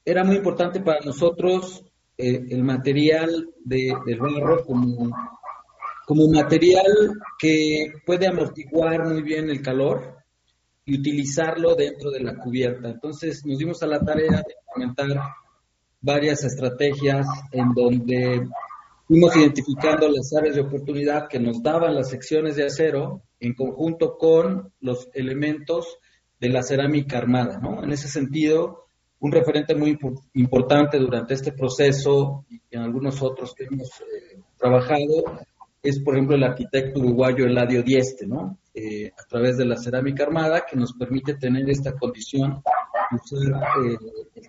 era 0.04 0.24
muy 0.24 0.36
importante 0.36 0.80
para 0.80 1.04
nosotros 1.04 1.84
eh, 2.16 2.40
el 2.50 2.62
material 2.62 3.48
de, 3.64 3.92
del 4.06 4.18
barro 4.18 4.64
como, 4.64 5.10
como 6.06 6.28
material 6.32 7.18
que 7.38 7.92
puede 8.06 8.26
amortiguar 8.26 9.06
muy 9.06 9.22
bien 9.22 9.50
el 9.50 9.60
calor 9.60 10.18
y 10.84 10.98
utilizarlo 10.98 11.74
dentro 11.74 12.10
de 12.10 12.20
la 12.20 12.36
cubierta. 12.36 12.88
Entonces 12.88 13.42
nos 13.44 13.58
dimos 13.58 13.82
a 13.82 13.86
la 13.86 14.00
tarea 14.00 14.42
de 14.46 14.54
implementar 14.66 15.20
varias 16.00 16.44
estrategias 16.44 17.26
en 17.52 17.72
donde 17.74 18.48
fuimos 19.06 19.36
identificando 19.36 20.08
las 20.08 20.32
áreas 20.36 20.54
de 20.54 20.62
oportunidad 20.62 21.28
que 21.28 21.40
nos 21.40 21.62
daban 21.62 21.94
las 21.94 22.10
secciones 22.10 22.56
de 22.56 22.66
acero 22.66 23.22
en 23.38 23.54
conjunto 23.54 24.16
con 24.16 24.72
los 24.80 25.08
elementos 25.14 25.98
de 26.38 26.48
la 26.48 26.62
cerámica 26.62 27.18
armada. 27.18 27.58
¿no? 27.58 27.82
En 27.82 27.92
ese 27.92 28.08
sentido, 28.08 28.86
un 29.20 29.32
referente 29.32 29.74
muy 29.74 29.98
importante 30.34 30.98
durante 30.98 31.34
este 31.34 31.52
proceso 31.52 32.46
y 32.48 32.60
en 32.70 32.82
algunos 32.82 33.22
otros 33.22 33.54
que 33.54 33.64
hemos 33.64 33.88
eh, 34.00 34.40
trabajado 34.58 35.40
es, 35.82 36.00
por 36.00 36.14
ejemplo, 36.14 36.36
el 36.36 36.44
arquitecto 36.44 37.00
uruguayo 37.00 37.46
Eladio 37.46 37.82
Dieste, 37.82 38.26
¿no? 38.26 38.58
Eh, 38.74 39.10
a 39.18 39.24
través 39.26 39.56
de 39.56 39.64
la 39.64 39.76
cerámica 39.76 40.24
armada, 40.24 40.64
que 40.68 40.76
nos 40.76 40.92
permite 40.92 41.34
tener 41.34 41.68
esta 41.68 41.92
condición 41.96 42.62
de 43.10 43.16
usar 43.16 43.62
eh, 43.84 43.96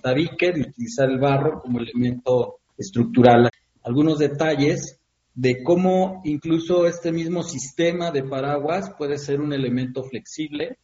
tabique, 0.02 0.52
de 0.52 0.62
utilizar 0.62 1.10
el 1.10 1.20
barro 1.20 1.62
como 1.62 1.80
elemento 1.80 2.60
estructural. 2.78 3.50
Algunos 3.84 4.20
detalles 4.20 5.00
de 5.34 5.64
cómo 5.64 6.22
incluso 6.26 6.86
este 6.86 7.12
mismo 7.12 7.44
sistema 7.44 8.12
de 8.12 8.24
paraguas 8.24 8.92
puede 8.98 9.18
ser 9.18 9.40
un 9.40 9.54
elemento 9.54 10.04
flexible 10.04 10.78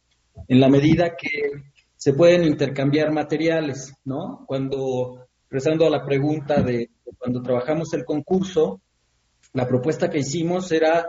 en 0.46 0.60
la 0.60 0.68
medida 0.68 1.16
que 1.16 1.62
se 1.96 2.12
pueden 2.12 2.44
intercambiar 2.44 3.12
materiales, 3.12 3.92
¿no? 4.04 4.44
Cuando, 4.46 5.26
regresando 5.50 5.86
a 5.86 5.90
la 5.90 6.04
pregunta 6.04 6.62
de 6.62 6.90
cuando 7.18 7.42
trabajamos 7.42 7.92
el 7.92 8.04
concurso, 8.04 8.80
la 9.52 9.66
propuesta 9.66 10.08
que 10.08 10.20
hicimos 10.20 10.70
era 10.70 11.06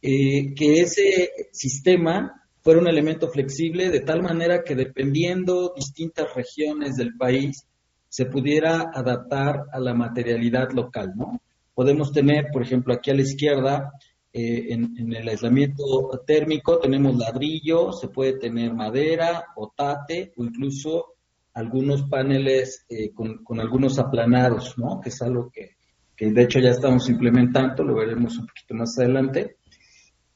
eh, 0.00 0.54
que 0.54 0.80
ese 0.80 1.30
sistema 1.52 2.39
fuera 2.62 2.80
un 2.80 2.88
elemento 2.88 3.28
flexible 3.28 3.90
de 3.90 4.00
tal 4.00 4.22
manera 4.22 4.62
que 4.62 4.74
dependiendo 4.74 5.72
distintas 5.74 6.34
regiones 6.34 6.96
del 6.96 7.16
país 7.16 7.66
se 8.08 8.26
pudiera 8.26 8.90
adaptar 8.92 9.64
a 9.72 9.78
la 9.78 9.94
materialidad 9.94 10.72
local, 10.72 11.12
¿no? 11.14 11.40
Podemos 11.74 12.12
tener, 12.12 12.48
por 12.52 12.62
ejemplo, 12.62 12.92
aquí 12.92 13.10
a 13.10 13.14
la 13.14 13.22
izquierda, 13.22 13.92
eh, 14.32 14.66
en, 14.72 15.12
el 15.12 15.28
aislamiento 15.28 16.10
térmico 16.26 16.78
tenemos 16.78 17.16
ladrillo, 17.16 17.92
se 17.92 18.08
puede 18.08 18.38
tener 18.38 18.74
madera, 18.74 19.46
otate 19.56 20.32
o 20.36 20.44
incluso 20.44 21.14
algunos 21.54 22.02
paneles 22.02 22.84
eh, 22.88 23.10
con, 23.12 23.42
con, 23.42 23.60
algunos 23.60 23.98
aplanados, 23.98 24.76
¿no? 24.76 25.00
Que 25.00 25.08
es 25.08 25.22
algo 25.22 25.50
que, 25.50 25.76
que 26.16 26.30
de 26.30 26.42
hecho 26.42 26.60
ya 26.60 26.70
estamos 26.70 27.08
implementando, 27.08 27.82
lo 27.82 27.94
veremos 27.94 28.36
un 28.38 28.46
poquito 28.46 28.74
más 28.74 28.98
adelante. 28.98 29.56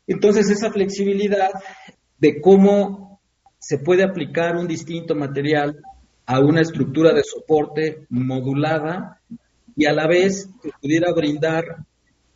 Entonces, 0.06 0.50
esa 0.50 0.70
flexibilidad 0.72 1.50
de 2.24 2.40
cómo 2.40 3.20
se 3.58 3.76
puede 3.76 4.02
aplicar 4.02 4.56
un 4.56 4.66
distinto 4.66 5.14
material 5.14 5.78
a 6.24 6.40
una 6.40 6.62
estructura 6.62 7.12
de 7.12 7.22
soporte 7.22 8.06
modulada 8.08 9.20
y 9.76 9.84
a 9.84 9.92
la 9.92 10.06
vez 10.06 10.48
que 10.62 10.70
pudiera 10.80 11.12
brindar 11.12 11.84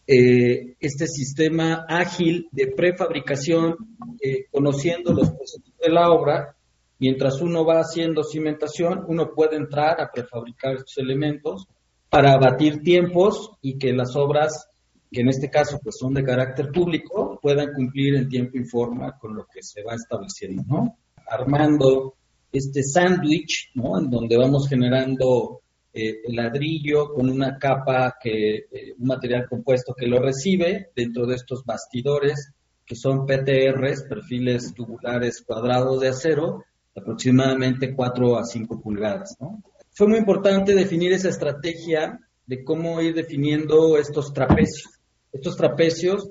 eh, 0.07 0.75
este 0.79 1.07
sistema 1.07 1.87
ágil 1.89 2.49
de 2.53 2.67
prefabricación, 2.67 3.77
eh, 4.21 4.45
conociendo 4.51 5.15
los 5.15 5.31
procesos 5.31 5.73
de 5.83 5.91
la 5.91 6.11
obra, 6.11 6.55
mientras 6.99 7.41
uno 7.41 7.65
va 7.65 7.81
haciendo 7.81 8.25
cimentación, 8.25 9.07
uno 9.09 9.31
puede 9.35 9.57
entrar 9.57 10.03
a 10.03 10.11
prefabricar 10.13 10.75
estos 10.75 10.99
elementos 10.99 11.67
para 12.11 12.35
abatir 12.35 12.83
tiempos 12.83 13.53
y 13.63 13.79
que 13.79 13.95
las 13.95 14.15
obras, 14.17 14.68
que 15.11 15.21
en 15.21 15.29
este 15.29 15.51
caso 15.51 15.81
pues 15.83 15.97
son 15.99 16.15
de 16.15 16.25
carácter 16.25 16.71
público, 16.71 17.39
puedan 17.41 17.73
cumplir 17.73 18.17
en 18.17 18.29
tiempo 18.29 18.59
y 18.59 18.65
forma 18.65 19.19
con 19.19 19.35
lo 19.35 19.47
que 19.47 19.63
se 19.63 19.83
va 19.83 19.95
estableciendo, 19.95 20.63
¿no? 20.67 20.99
Armando 21.27 22.15
este 22.53 22.83
sándwich, 22.83 23.71
¿no? 23.75 23.99
En 23.99 24.11
donde 24.11 24.37
vamos 24.37 24.69
generando 24.69 25.61
eh, 25.93 26.21
el 26.27 26.37
ladrillo 26.37 27.13
con 27.13 27.31
una 27.31 27.59
capa 27.59 28.17
que, 28.23 28.57
eh, 28.57 28.95
un 28.99 29.07
material 29.07 29.47
compuesto 29.49 29.95
que 29.95 30.07
lo 30.07 30.21
recibe 30.21 30.91
dentro 30.95 31.27
de 31.27 31.37
estos 31.37 31.65
bastidores 31.65 32.53
que 32.85 32.97
son 32.97 33.27
PTRs, 33.27 34.05
perfiles 34.09 34.73
tubulares 34.75 35.43
cuadrados 35.47 36.01
de 36.01 36.09
acero, 36.09 36.65
aproximadamente 36.97 37.95
4 37.95 38.39
a 38.39 38.45
5 38.45 38.81
pulgadas, 38.81 39.37
¿no? 39.39 39.63
fue 39.99 40.07
muy 40.07 40.19
importante 40.19 40.77
definir 40.77 41.13
esa 41.13 41.29
estrategia 41.29 42.21
de 42.47 42.63
cómo 42.63 43.01
ir 43.03 43.15
definiendo 43.15 43.99
estos 43.99 44.33
trapecios. 44.33 44.98
Estos 45.33 45.57
trapecios 45.57 46.29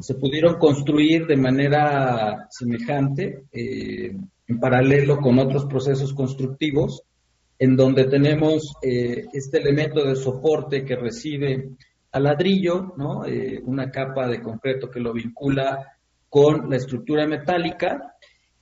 se 0.00 0.14
pudieron 0.14 0.58
construir 0.58 1.26
de 1.26 1.36
manera 1.36 2.46
semejante, 2.50 3.44
eh, 3.52 4.14
en 4.48 4.60
paralelo 4.60 5.18
con 5.18 5.38
otros 5.38 5.66
procesos 5.66 6.12
constructivos, 6.12 7.02
en 7.58 7.76
donde 7.76 8.04
tenemos 8.04 8.74
eh, 8.82 9.24
este 9.32 9.58
elemento 9.58 10.04
de 10.04 10.14
soporte 10.14 10.84
que 10.84 10.96
recibe 10.96 11.70
al 12.12 12.24
ladrillo, 12.24 12.94
¿no? 12.96 13.24
Eh, 13.24 13.60
una 13.64 13.90
capa 13.90 14.28
de 14.28 14.40
concreto 14.40 14.90
que 14.90 15.00
lo 15.00 15.12
vincula 15.12 15.96
con 16.28 16.68
la 16.68 16.76
estructura 16.76 17.26
metálica, 17.26 18.14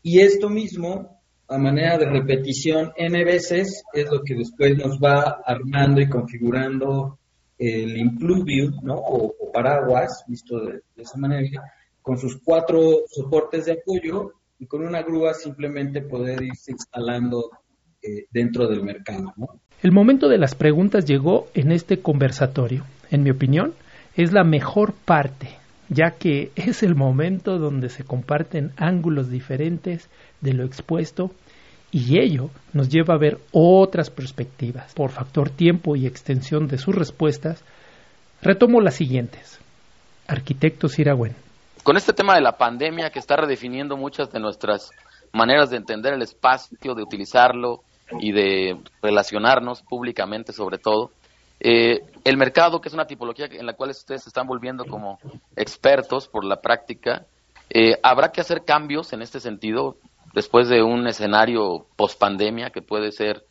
y 0.03 0.21
esto 0.21 0.49
mismo 0.49 1.21
a 1.49 1.59
manera 1.59 1.99
de 1.99 2.07
repetición 2.07 2.93
n 2.97 3.25
veces 3.25 3.85
es 3.93 4.11
lo 4.11 4.23
que 4.23 4.35
después 4.35 4.77
nos 4.77 4.99
va 4.99 5.43
armando 5.45 6.01
y 6.01 6.09
configurando 6.09 7.19
el 7.59 7.97
impluvium, 7.97 8.81
¿no? 8.83 8.95
O, 8.97 9.53
paraguas, 9.53 10.25
visto 10.27 10.59
de, 10.61 10.83
esa 10.97 11.17
manera, 11.17 11.63
con 12.03 12.19
sus 12.19 12.41
cuatro 12.43 13.03
soportes 13.09 13.67
de 13.67 13.73
apoyo 13.73 14.33
y 14.59 14.67
con 14.67 14.85
una 14.85 15.03
grúa 15.03 15.33
simplemente 15.35 16.03
poder 16.03 16.43
irse 16.43 16.73
instalando 16.73 17.51
eh, 18.03 18.27
dentro 18.31 18.67
del 18.67 18.83
mercado. 18.83 19.33
El 19.83 19.93
momento 19.93 20.29
de 20.29 20.39
las 20.39 20.55
preguntas 20.55 21.05
llegó 21.05 21.49
en 21.55 21.71
este 21.71 22.01
conversatorio. 22.01 22.85
En 23.11 23.23
mi 23.23 23.31
opinión, 23.31 23.75
es 24.17 24.33
la 24.33 24.45
mejor 24.45 24.93
parte, 24.93 25.49
ya 25.89 26.13
que 26.13 26.51
es 26.57 26.83
el 26.83 26.95
momento 26.95 27.59
donde 27.59 27.89
se 27.89 28.05
comparten 28.05 28.73
ángulos 28.77 29.31
diferentes 29.31 30.09
de 30.41 30.55
lo 30.55 30.65
expuesto 30.65 31.31
y 31.95 32.19
ello 32.19 32.51
nos 32.73 32.89
lleva 32.89 33.15
a 33.15 33.19
ver 33.19 33.39
otras 33.53 34.11
perspectivas. 34.11 34.93
Por 34.95 35.13
factor 35.13 35.49
tiempo 35.49 35.95
y 35.95 36.09
extensión 36.09 36.67
de 36.67 36.77
sus 36.77 36.93
respuestas, 36.93 37.63
retomo 38.43 38.81
las 38.81 38.97
siguientes. 38.97 39.61
Arquitecto 40.27 40.89
Siragüen. 40.89 41.37
Con 41.85 41.97
este 41.97 42.13
tema 42.13 42.35
de 42.35 42.41
la 42.41 42.59
pandemia 42.59 43.11
que 43.11 43.21
está 43.21 43.37
redefiniendo 43.37 43.97
muchas 43.97 44.33
de 44.33 44.41
nuestras 44.41 44.91
maneras 45.33 45.71
de 45.71 45.77
entender 45.77 46.15
el 46.15 46.23
espacio, 46.23 46.97
de 46.97 47.03
utilizarlo 47.05 47.85
y 48.19 48.33
de 48.33 48.77
relacionarnos 49.01 49.83
públicamente 49.83 50.53
sobre 50.53 50.79
todo, 50.79 51.13
eh, 51.61 52.01
el 52.25 52.37
mercado, 52.37 52.81
que 52.81 52.89
es 52.89 52.95
una 52.95 53.07
tipología 53.07 53.47
en 53.47 53.67
la 53.67 53.75
cual 53.75 53.91
ustedes 53.91 54.25
se 54.25 54.31
están 54.31 54.49
volviendo 54.49 54.85
como 54.85 55.21
expertos 55.55 56.27
por 56.27 56.45
la 56.45 56.61
práctica, 56.61 57.25
eh, 57.71 57.93
habrá 58.03 58.33
que 58.33 58.41
hacer 58.41 58.65
cambios 58.65 59.13
en 59.13 59.23
este 59.23 59.39
sentido 59.39 59.97
después 60.35 60.69
de 60.69 60.83
un 60.83 61.07
escenario 61.07 61.87
post 61.97 62.19
pandemia 62.19 62.71
que 62.71 62.83
puede 62.83 63.13
ser 63.13 63.45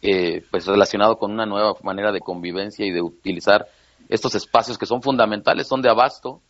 eh, 0.00 0.44
pues 0.50 0.66
relacionado 0.66 1.16
con 1.16 1.32
una 1.32 1.44
nueva 1.44 1.74
manera 1.82 2.12
de 2.12 2.20
convivencia 2.20 2.86
y 2.86 2.92
de 2.92 3.02
utilizar 3.02 3.66
estos 4.08 4.34
espacios 4.36 4.78
que 4.78 4.86
son 4.86 5.02
fundamentales, 5.02 5.66
son 5.66 5.82
de 5.82 5.90
abasto 5.90 6.40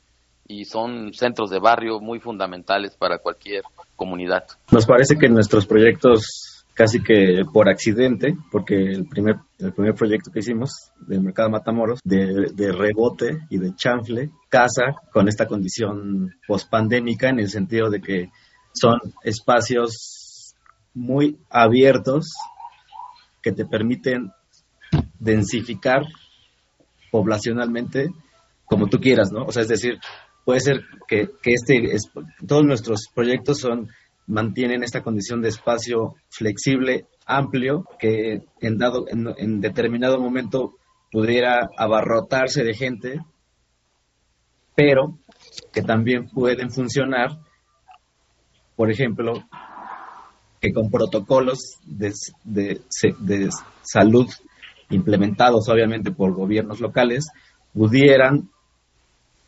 y 0.46 0.64
son 0.64 1.12
centros 1.12 1.51
de 1.51 1.59
barrio 1.59 2.01
muy 2.01 2.20
fundamentales 2.20 2.94
para 2.96 3.18
cualquier 3.18 3.62
comunidad. 3.96 4.44
Nos 4.70 4.87
parece 4.87 5.16
que 5.16 5.29
nuestros 5.29 5.66
proyectos 5.66 6.59
casi 6.74 7.03
que 7.03 7.42
por 7.53 7.68
accidente, 7.68 8.37
porque 8.53 8.77
el 8.77 9.09
primer, 9.09 9.37
el 9.59 9.72
primer 9.72 9.94
proyecto 9.94 10.31
que 10.31 10.38
hicimos 10.38 10.92
del 11.09 11.22
mercado 11.22 11.51
Matamoros, 11.51 11.98
de, 12.05 12.72
rebote 12.72 13.46
y 13.51 13.59
de 13.59 13.74
chanfle, 13.74 14.31
casa 14.48 14.94
con 15.12 15.27
esta 15.27 15.46
condición 15.46 16.37
pospandémica 16.46 17.31
en 17.31 17.40
el 17.40 17.48
sentido 17.48 17.90
de 17.90 18.01
que 18.01 18.31
son 18.79 18.99
espacios 19.23 20.55
muy 20.95 21.38
abiertos 21.51 22.35
que 23.43 23.53
te 23.53 23.64
permiten 23.64 24.33
densificar 25.19 26.03
poblacionalmente 27.11 28.11
como 28.64 28.88
tú 28.88 28.99
quieras, 29.01 29.33
¿no? 29.33 29.45
O 29.45 29.53
sea, 29.53 29.62
es 29.62 29.69
decir, 29.69 29.99
puede 30.45 30.61
ser 30.61 30.85
que, 31.07 31.31
que 31.43 31.55
este, 31.55 31.97
todos 32.47 32.64
nuestros 32.64 33.09
proyectos 33.14 33.59
son 33.59 33.88
mantienen 34.29 34.83
esta 34.83 35.03
condición 35.03 35.41
de 35.41 35.49
espacio 35.49 36.14
flexible, 36.29 37.07
amplio, 37.27 37.85
que 37.99 38.43
en, 38.61 38.79
dado, 38.79 39.07
en, 39.09 39.61
determinado 39.61 40.21
momento 40.21 40.75
pudiera 41.11 41.69
abarrotarse 41.77 42.62
de 42.62 42.75
gente, 42.75 43.21
pero 44.75 45.19
que 45.73 45.83
también 45.83 46.29
pueden 46.29 46.71
funcionar, 46.71 47.38
por 48.79 48.93
ejemplo, 48.93 49.33
que 50.61 50.73
con 50.73 50.88
protocolos 50.88 51.81
de, 51.85 52.14
de, 52.45 52.81
de 53.19 53.49
salud 53.83 54.29
implementados 54.88 55.69
obviamente 55.69 56.12
por 56.12 56.33
gobiernos 56.33 56.79
locales, 56.79 57.27
pudieran 57.75 58.51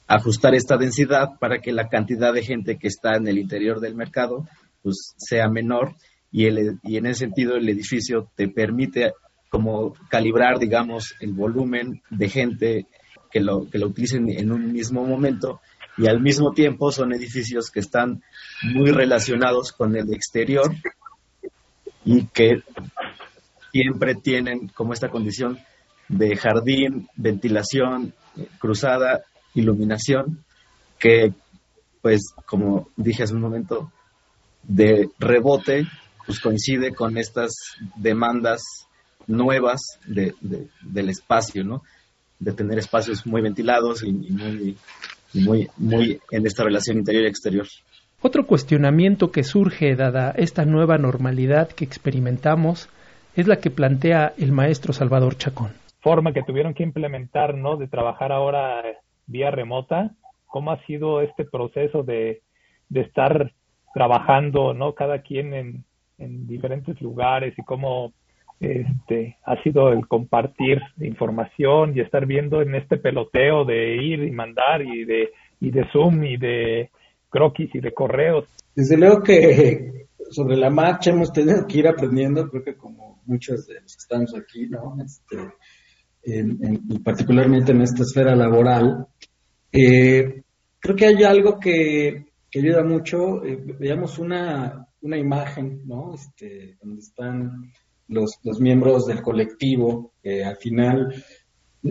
ajustar 0.09 0.57
esta 0.57 0.77
densidad 0.77 1.39
para 1.39 1.61
que 1.61 1.71
la 1.71 1.89
cantidad 1.89 2.33
de 2.33 2.43
gente 2.43 2.77
que 2.77 2.89
está 2.89 3.15
en 3.15 3.29
el 3.29 3.39
interior 3.39 3.79
del 3.79 3.95
mercado 3.95 4.49
pues 4.83 5.15
sea 5.17 5.49
menor. 5.49 5.95
Y, 6.33 6.47
el, 6.47 6.81
y 6.83 6.97
en 6.97 7.07
ese 7.07 7.21
sentido 7.21 7.55
el 7.55 7.69
edificio 7.69 8.29
te 8.35 8.49
permite 8.49 9.13
como 9.49 9.95
calibrar, 10.09 10.59
digamos, 10.59 11.15
el 11.21 11.35
volumen 11.35 12.03
de 12.11 12.29
gente 12.29 12.87
que 13.31 13.39
lo, 13.39 13.71
que 13.71 13.79
lo 13.79 13.87
utilicen 13.87 14.29
en 14.29 14.51
un 14.51 14.73
mismo 14.73 15.05
momento 15.05 15.61
y 16.01 16.09
al 16.09 16.21
mismo 16.21 16.53
tiempo 16.53 16.91
son 16.91 17.13
edificios 17.13 17.71
que 17.71 17.81
están 17.81 18.23
muy 18.63 18.91
relacionados 18.91 19.71
con 19.71 19.95
el 19.97 20.11
exterior 20.15 20.75
y 22.07 22.25
que 22.29 22.63
siempre 23.71 24.15
tienen 24.15 24.69
como 24.69 24.95
esta 24.95 25.11
condición 25.11 25.59
de 26.09 26.37
jardín, 26.37 27.07
ventilación 27.17 28.15
cruzada, 28.59 29.25
iluminación, 29.55 30.43
que 30.99 31.35
pues 32.01 32.33
como 32.47 32.89
dije 32.97 33.25
hace 33.25 33.35
un 33.35 33.43
momento, 33.43 33.93
de 34.63 35.11
rebote, 35.19 35.87
pues 36.25 36.41
coincide 36.41 36.95
con 36.95 37.19
estas 37.19 37.53
demandas 37.97 38.63
nuevas 39.27 39.83
de, 40.07 40.35
del 40.81 41.11
espacio, 41.11 41.63
¿no? 41.63 41.83
De 42.39 42.53
tener 42.53 42.79
espacios 42.79 43.27
muy 43.27 43.43
ventilados 43.43 44.03
y, 44.03 44.13
muy, 44.13 44.79
muy, 45.35 45.69
muy 45.77 46.21
en 46.31 46.47
esta 46.47 46.65
relación 46.65 46.99
interior-exterior. 46.99 47.67
Otro 48.23 48.47
cuestionamiento 48.47 49.31
que 49.33 49.45
surge 49.45 49.97
dada 49.97 50.33
esta 50.37 50.65
nueva 50.65 50.99
normalidad 50.99 51.69
que 51.69 51.85
experimentamos 51.85 52.89
es 53.35 53.47
la 53.47 53.57
que 53.57 53.71
plantea 53.71 54.35
el 54.37 54.53
maestro 54.53 54.93
Salvador 54.93 55.37
Chacón. 55.37 55.73
Forma 56.01 56.33
que 56.33 56.43
tuvieron 56.43 56.75
que 56.75 56.83
implementar, 56.83 57.55
¿no? 57.55 57.77
De 57.77 57.87
trabajar 57.87 58.33
ahora 58.33 58.83
vía 59.27 59.51
remota. 59.51 60.11
¿Cómo 60.47 60.73
ha 60.73 60.85
sido 60.85 61.21
este 61.21 61.45
proceso 61.45 62.03
de, 62.03 62.43
de 62.89 63.01
estar 63.03 63.53
trabajando, 63.95 64.75
¿no? 64.75 64.95
Cada 64.95 65.23
quien 65.23 65.55
en, 65.55 65.85
en 66.19 66.47
diferentes 66.47 67.01
lugares 67.01 67.55
y 67.57 67.63
cómo 67.63 68.13
este 68.61 69.39
ha 69.45 69.61
sido 69.63 69.91
el 69.91 70.07
compartir 70.07 70.81
información 71.01 71.97
y 71.97 72.01
estar 72.01 72.27
viendo 72.27 72.61
en 72.61 72.75
este 72.75 72.99
peloteo 72.99 73.65
de 73.65 73.97
ir 73.97 74.23
y 74.23 74.31
mandar 74.31 74.83
y 74.83 75.05
de 75.05 75.31
y 75.61 75.71
de 75.71 75.85
Zoom 75.93 76.23
y 76.25 76.37
de 76.37 76.91
croquis 77.29 77.75
y 77.75 77.81
de 77.81 77.93
correos. 77.93 78.47
Desde 78.75 78.97
luego 78.97 79.23
que 79.23 80.07
sobre 80.31 80.57
la 80.57 80.71
marcha 80.71 81.11
hemos 81.11 81.33
tenido 81.33 81.67
que 81.67 81.79
ir 81.79 81.89
aprendiendo, 81.89 82.49
creo 82.49 82.63
que 82.63 82.77
como 82.77 83.23
muchos 83.27 83.67
de 83.67 83.81
los 83.81 83.97
que 83.97 83.99
estamos 83.99 84.35
aquí, 84.35 84.69
¿no? 84.69 84.97
Este, 85.03 85.37
en, 86.23 87.03
particularmente 87.03 87.73
en 87.73 87.83
esta 87.83 88.03
esfera 88.03 88.35
laboral, 88.35 89.07
eh, 89.73 90.43
creo 90.79 90.97
que 90.97 91.07
hay 91.07 91.23
algo 91.25 91.59
que, 91.59 92.27
que 92.51 92.59
ayuda 92.61 92.85
mucho. 92.85 93.45
Eh, 93.45 93.59
veamos 93.79 94.19
una, 94.19 94.87
una 95.01 95.19
imagen, 95.19 95.83
¿no? 95.87 96.15
Este, 96.15 96.77
donde 96.83 97.01
están 97.01 97.73
los, 98.11 98.39
los 98.43 98.61
miembros 98.61 99.07
del 99.07 99.23
colectivo, 99.23 100.13
que 100.23 100.45
al 100.45 100.57
final 100.57 101.15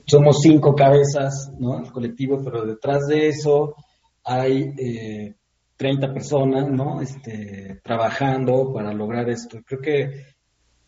somos 0.06 0.42
cinco 0.42 0.76
cabezas, 0.76 1.52
¿no? 1.58 1.80
El 1.80 1.92
colectivo, 1.92 2.42
pero 2.44 2.66
detrás 2.66 3.08
de 3.08 3.30
eso 3.30 3.76
hay 4.24 4.74
eh, 4.78 5.36
30 5.78 6.14
personas, 6.14 6.70
¿no? 6.70 7.02
Este, 7.02 7.80
trabajando 7.84 8.72
para 8.74 8.94
lograr 8.94 9.30
esto. 9.30 9.60
Creo 9.66 9.82
que, 9.82 10.24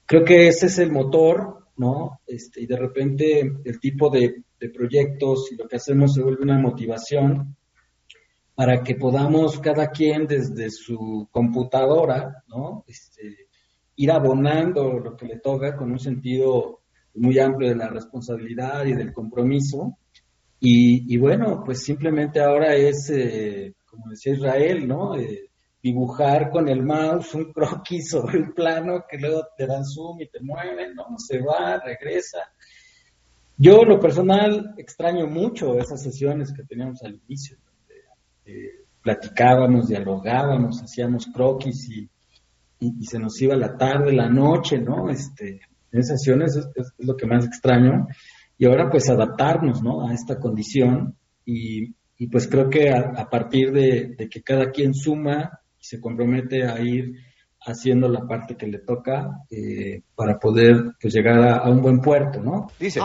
creo 0.05 0.23
que 0.23 0.47
ese 0.47 0.67
es 0.67 0.77
el 0.79 0.91
motor, 0.91 1.67
¿no? 1.77 2.19
Este, 2.27 2.61
y 2.61 2.67
de 2.67 2.77
repente 2.77 3.39
el 3.63 3.79
tipo 3.79 4.09
de, 4.09 4.43
de 4.59 4.69
proyectos 4.69 5.51
y 5.51 5.55
lo 5.55 5.67
que 5.67 5.77
hacemos 5.77 6.13
se 6.13 6.21
vuelve 6.21 6.43
una 6.43 6.59
motivación 6.59 7.55
para 8.53 8.83
que 8.83 8.95
podamos 8.95 9.59
cada 9.59 9.87
quien 9.87 10.27
desde 10.27 10.69
su 10.69 11.27
computadora, 11.31 12.43
¿no? 12.47 12.83
Este, 12.85 13.47
ir 13.95 14.11
abonando 14.11 14.99
lo 14.99 15.15
que 15.15 15.25
le 15.25 15.39
toca 15.39 15.75
con 15.75 15.91
un 15.91 15.99
sentido 15.99 16.81
muy 17.15 17.37
amplio 17.39 17.69
de 17.69 17.75
la 17.75 17.89
responsabilidad 17.89 18.85
y 18.85 18.93
del 18.93 19.13
compromiso. 19.13 19.97
Y, 20.63 21.17
bueno, 21.17 21.63
pues 21.65 21.83
simplemente 21.83 22.39
ahora 22.39 22.75
es, 22.75 23.09
eh, 23.09 23.73
como 23.85 24.11
decía 24.11 24.33
Israel, 24.33 24.87
¿no? 24.87 25.17
Eh, 25.17 25.49
dibujar 25.81 26.51
con 26.51 26.69
el 26.69 26.83
mouse 26.83 27.33
un 27.33 27.51
croquis 27.51 28.09
sobre 28.11 28.39
un 28.39 28.53
plano 28.53 29.05
que 29.09 29.17
luego 29.17 29.47
te 29.57 29.65
dan 29.65 29.83
zoom 29.83 30.21
y 30.21 30.27
te 30.27 30.39
mueven, 30.39 30.93
¿no? 30.93 31.17
Se 31.17 31.39
va, 31.39 31.79
regresa. 31.79 32.39
Yo, 33.57 33.83
lo 33.83 33.99
personal, 33.99 34.75
extraño 34.77 35.25
mucho 35.27 35.79
esas 35.79 36.01
sesiones 36.01 36.53
que 36.53 36.63
teníamos 36.63 37.01
al 37.03 37.19
inicio. 37.27 37.57
Eh, 38.45 38.85
platicábamos, 39.01 39.87
dialogábamos, 39.87 40.81
hacíamos 40.81 41.27
croquis 41.27 41.89
y, 41.89 42.09
y, 42.81 43.05
se 43.05 43.19
nos 43.19 43.39
iba 43.41 43.55
la 43.55 43.77
tarde, 43.77 44.11
la 44.11 44.27
noche, 44.27 44.79
¿no? 44.79 45.09
Este, 45.09 45.61
en 45.91 45.99
esas 45.99 46.19
sesiones 46.19 46.57
es, 46.75 46.93
lo 46.97 47.15
que 47.15 47.27
más 47.27 47.45
extraño. 47.45 48.07
Y 48.57 48.65
ahora 48.65 48.89
pues 48.89 49.09
adaptarnos, 49.09 49.81
¿no? 49.81 50.07
A 50.07 50.13
esta 50.13 50.39
condición 50.39 51.15
y, 51.45 51.95
y 52.17 52.27
pues 52.27 52.47
creo 52.47 52.69
que 52.69 52.89
a, 52.89 53.29
partir 53.29 53.71
de, 53.71 54.15
que 54.29 54.41
cada 54.41 54.71
quien 54.71 54.93
suma 54.93 55.59
y 55.79 55.83
se 55.83 55.99
compromete 55.99 56.67
a 56.67 56.79
ir 56.81 57.13
haciendo 57.63 58.09
la 58.09 58.27
parte 58.27 58.55
que 58.55 58.67
le 58.67 58.79
toca 58.79 59.43
eh, 59.49 60.01
para 60.15 60.39
poder 60.39 60.93
pues 60.99 61.13
llegar 61.13 61.39
a, 61.39 61.57
a, 61.57 61.69
un 61.69 61.81
buen 61.81 61.99
puerto, 61.99 62.41
¿no? 62.41 62.67
Dice. 62.79 62.99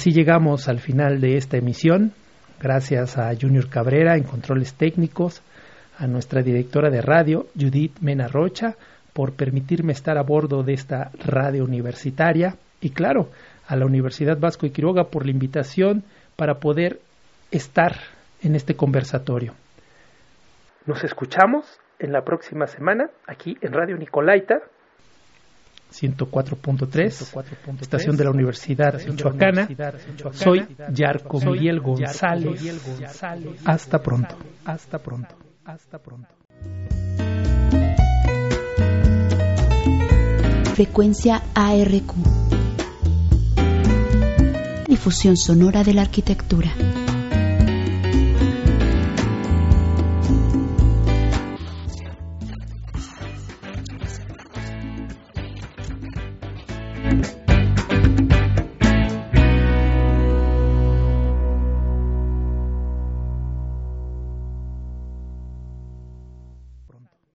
Así 0.00 0.12
llegamos 0.12 0.66
al 0.68 0.78
final 0.78 1.20
de 1.20 1.36
esta 1.36 1.58
emisión. 1.58 2.14
Gracias 2.58 3.18
a 3.18 3.30
Junior 3.38 3.68
Cabrera 3.68 4.16
en 4.16 4.22
controles 4.22 4.72
técnicos, 4.72 5.42
a 5.98 6.06
nuestra 6.06 6.40
directora 6.40 6.88
de 6.88 7.02
radio, 7.02 7.48
Judith 7.54 7.98
Mena 8.00 8.26
Rocha, 8.26 8.76
por 9.12 9.34
permitirme 9.34 9.92
estar 9.92 10.16
a 10.16 10.22
bordo 10.22 10.62
de 10.62 10.72
esta 10.72 11.10
radio 11.22 11.64
universitaria 11.64 12.56
y 12.80 12.92
claro, 12.92 13.28
a 13.66 13.76
la 13.76 13.84
Universidad 13.84 14.38
Vasco 14.38 14.64
de 14.64 14.72
Quiroga 14.72 15.10
por 15.10 15.26
la 15.26 15.32
invitación 15.32 16.02
para 16.34 16.60
poder 16.60 16.98
estar 17.50 17.94
en 18.40 18.56
este 18.56 18.76
conversatorio. 18.76 19.52
Nos 20.86 21.04
escuchamos 21.04 21.78
en 21.98 22.12
la 22.12 22.24
próxima 22.24 22.66
semana 22.68 23.10
aquí 23.26 23.58
en 23.60 23.74
Radio 23.74 23.98
Nicolaita 23.98 24.62
104.3, 25.90 27.80
estación 27.80 28.16
de 28.16 28.24
la 28.24 28.30
Universidad 28.30 29.00
Michoacana. 29.06 29.68
Soy 30.32 30.66
Yarco 30.92 31.40
Miguel 31.40 31.80
González. 31.80 32.60
Hasta 33.64 34.02
pronto. 34.02 34.36
Hasta 34.64 34.98
pronto. 34.98 35.34
Hasta 35.64 35.98
pronto. 35.98 36.28
Frecuencia 40.74 41.42
ARQ. 41.54 42.14
Difusión 44.88 45.36
sonora 45.36 45.84
de 45.84 45.94
la 45.94 46.02
arquitectura. 46.02 46.72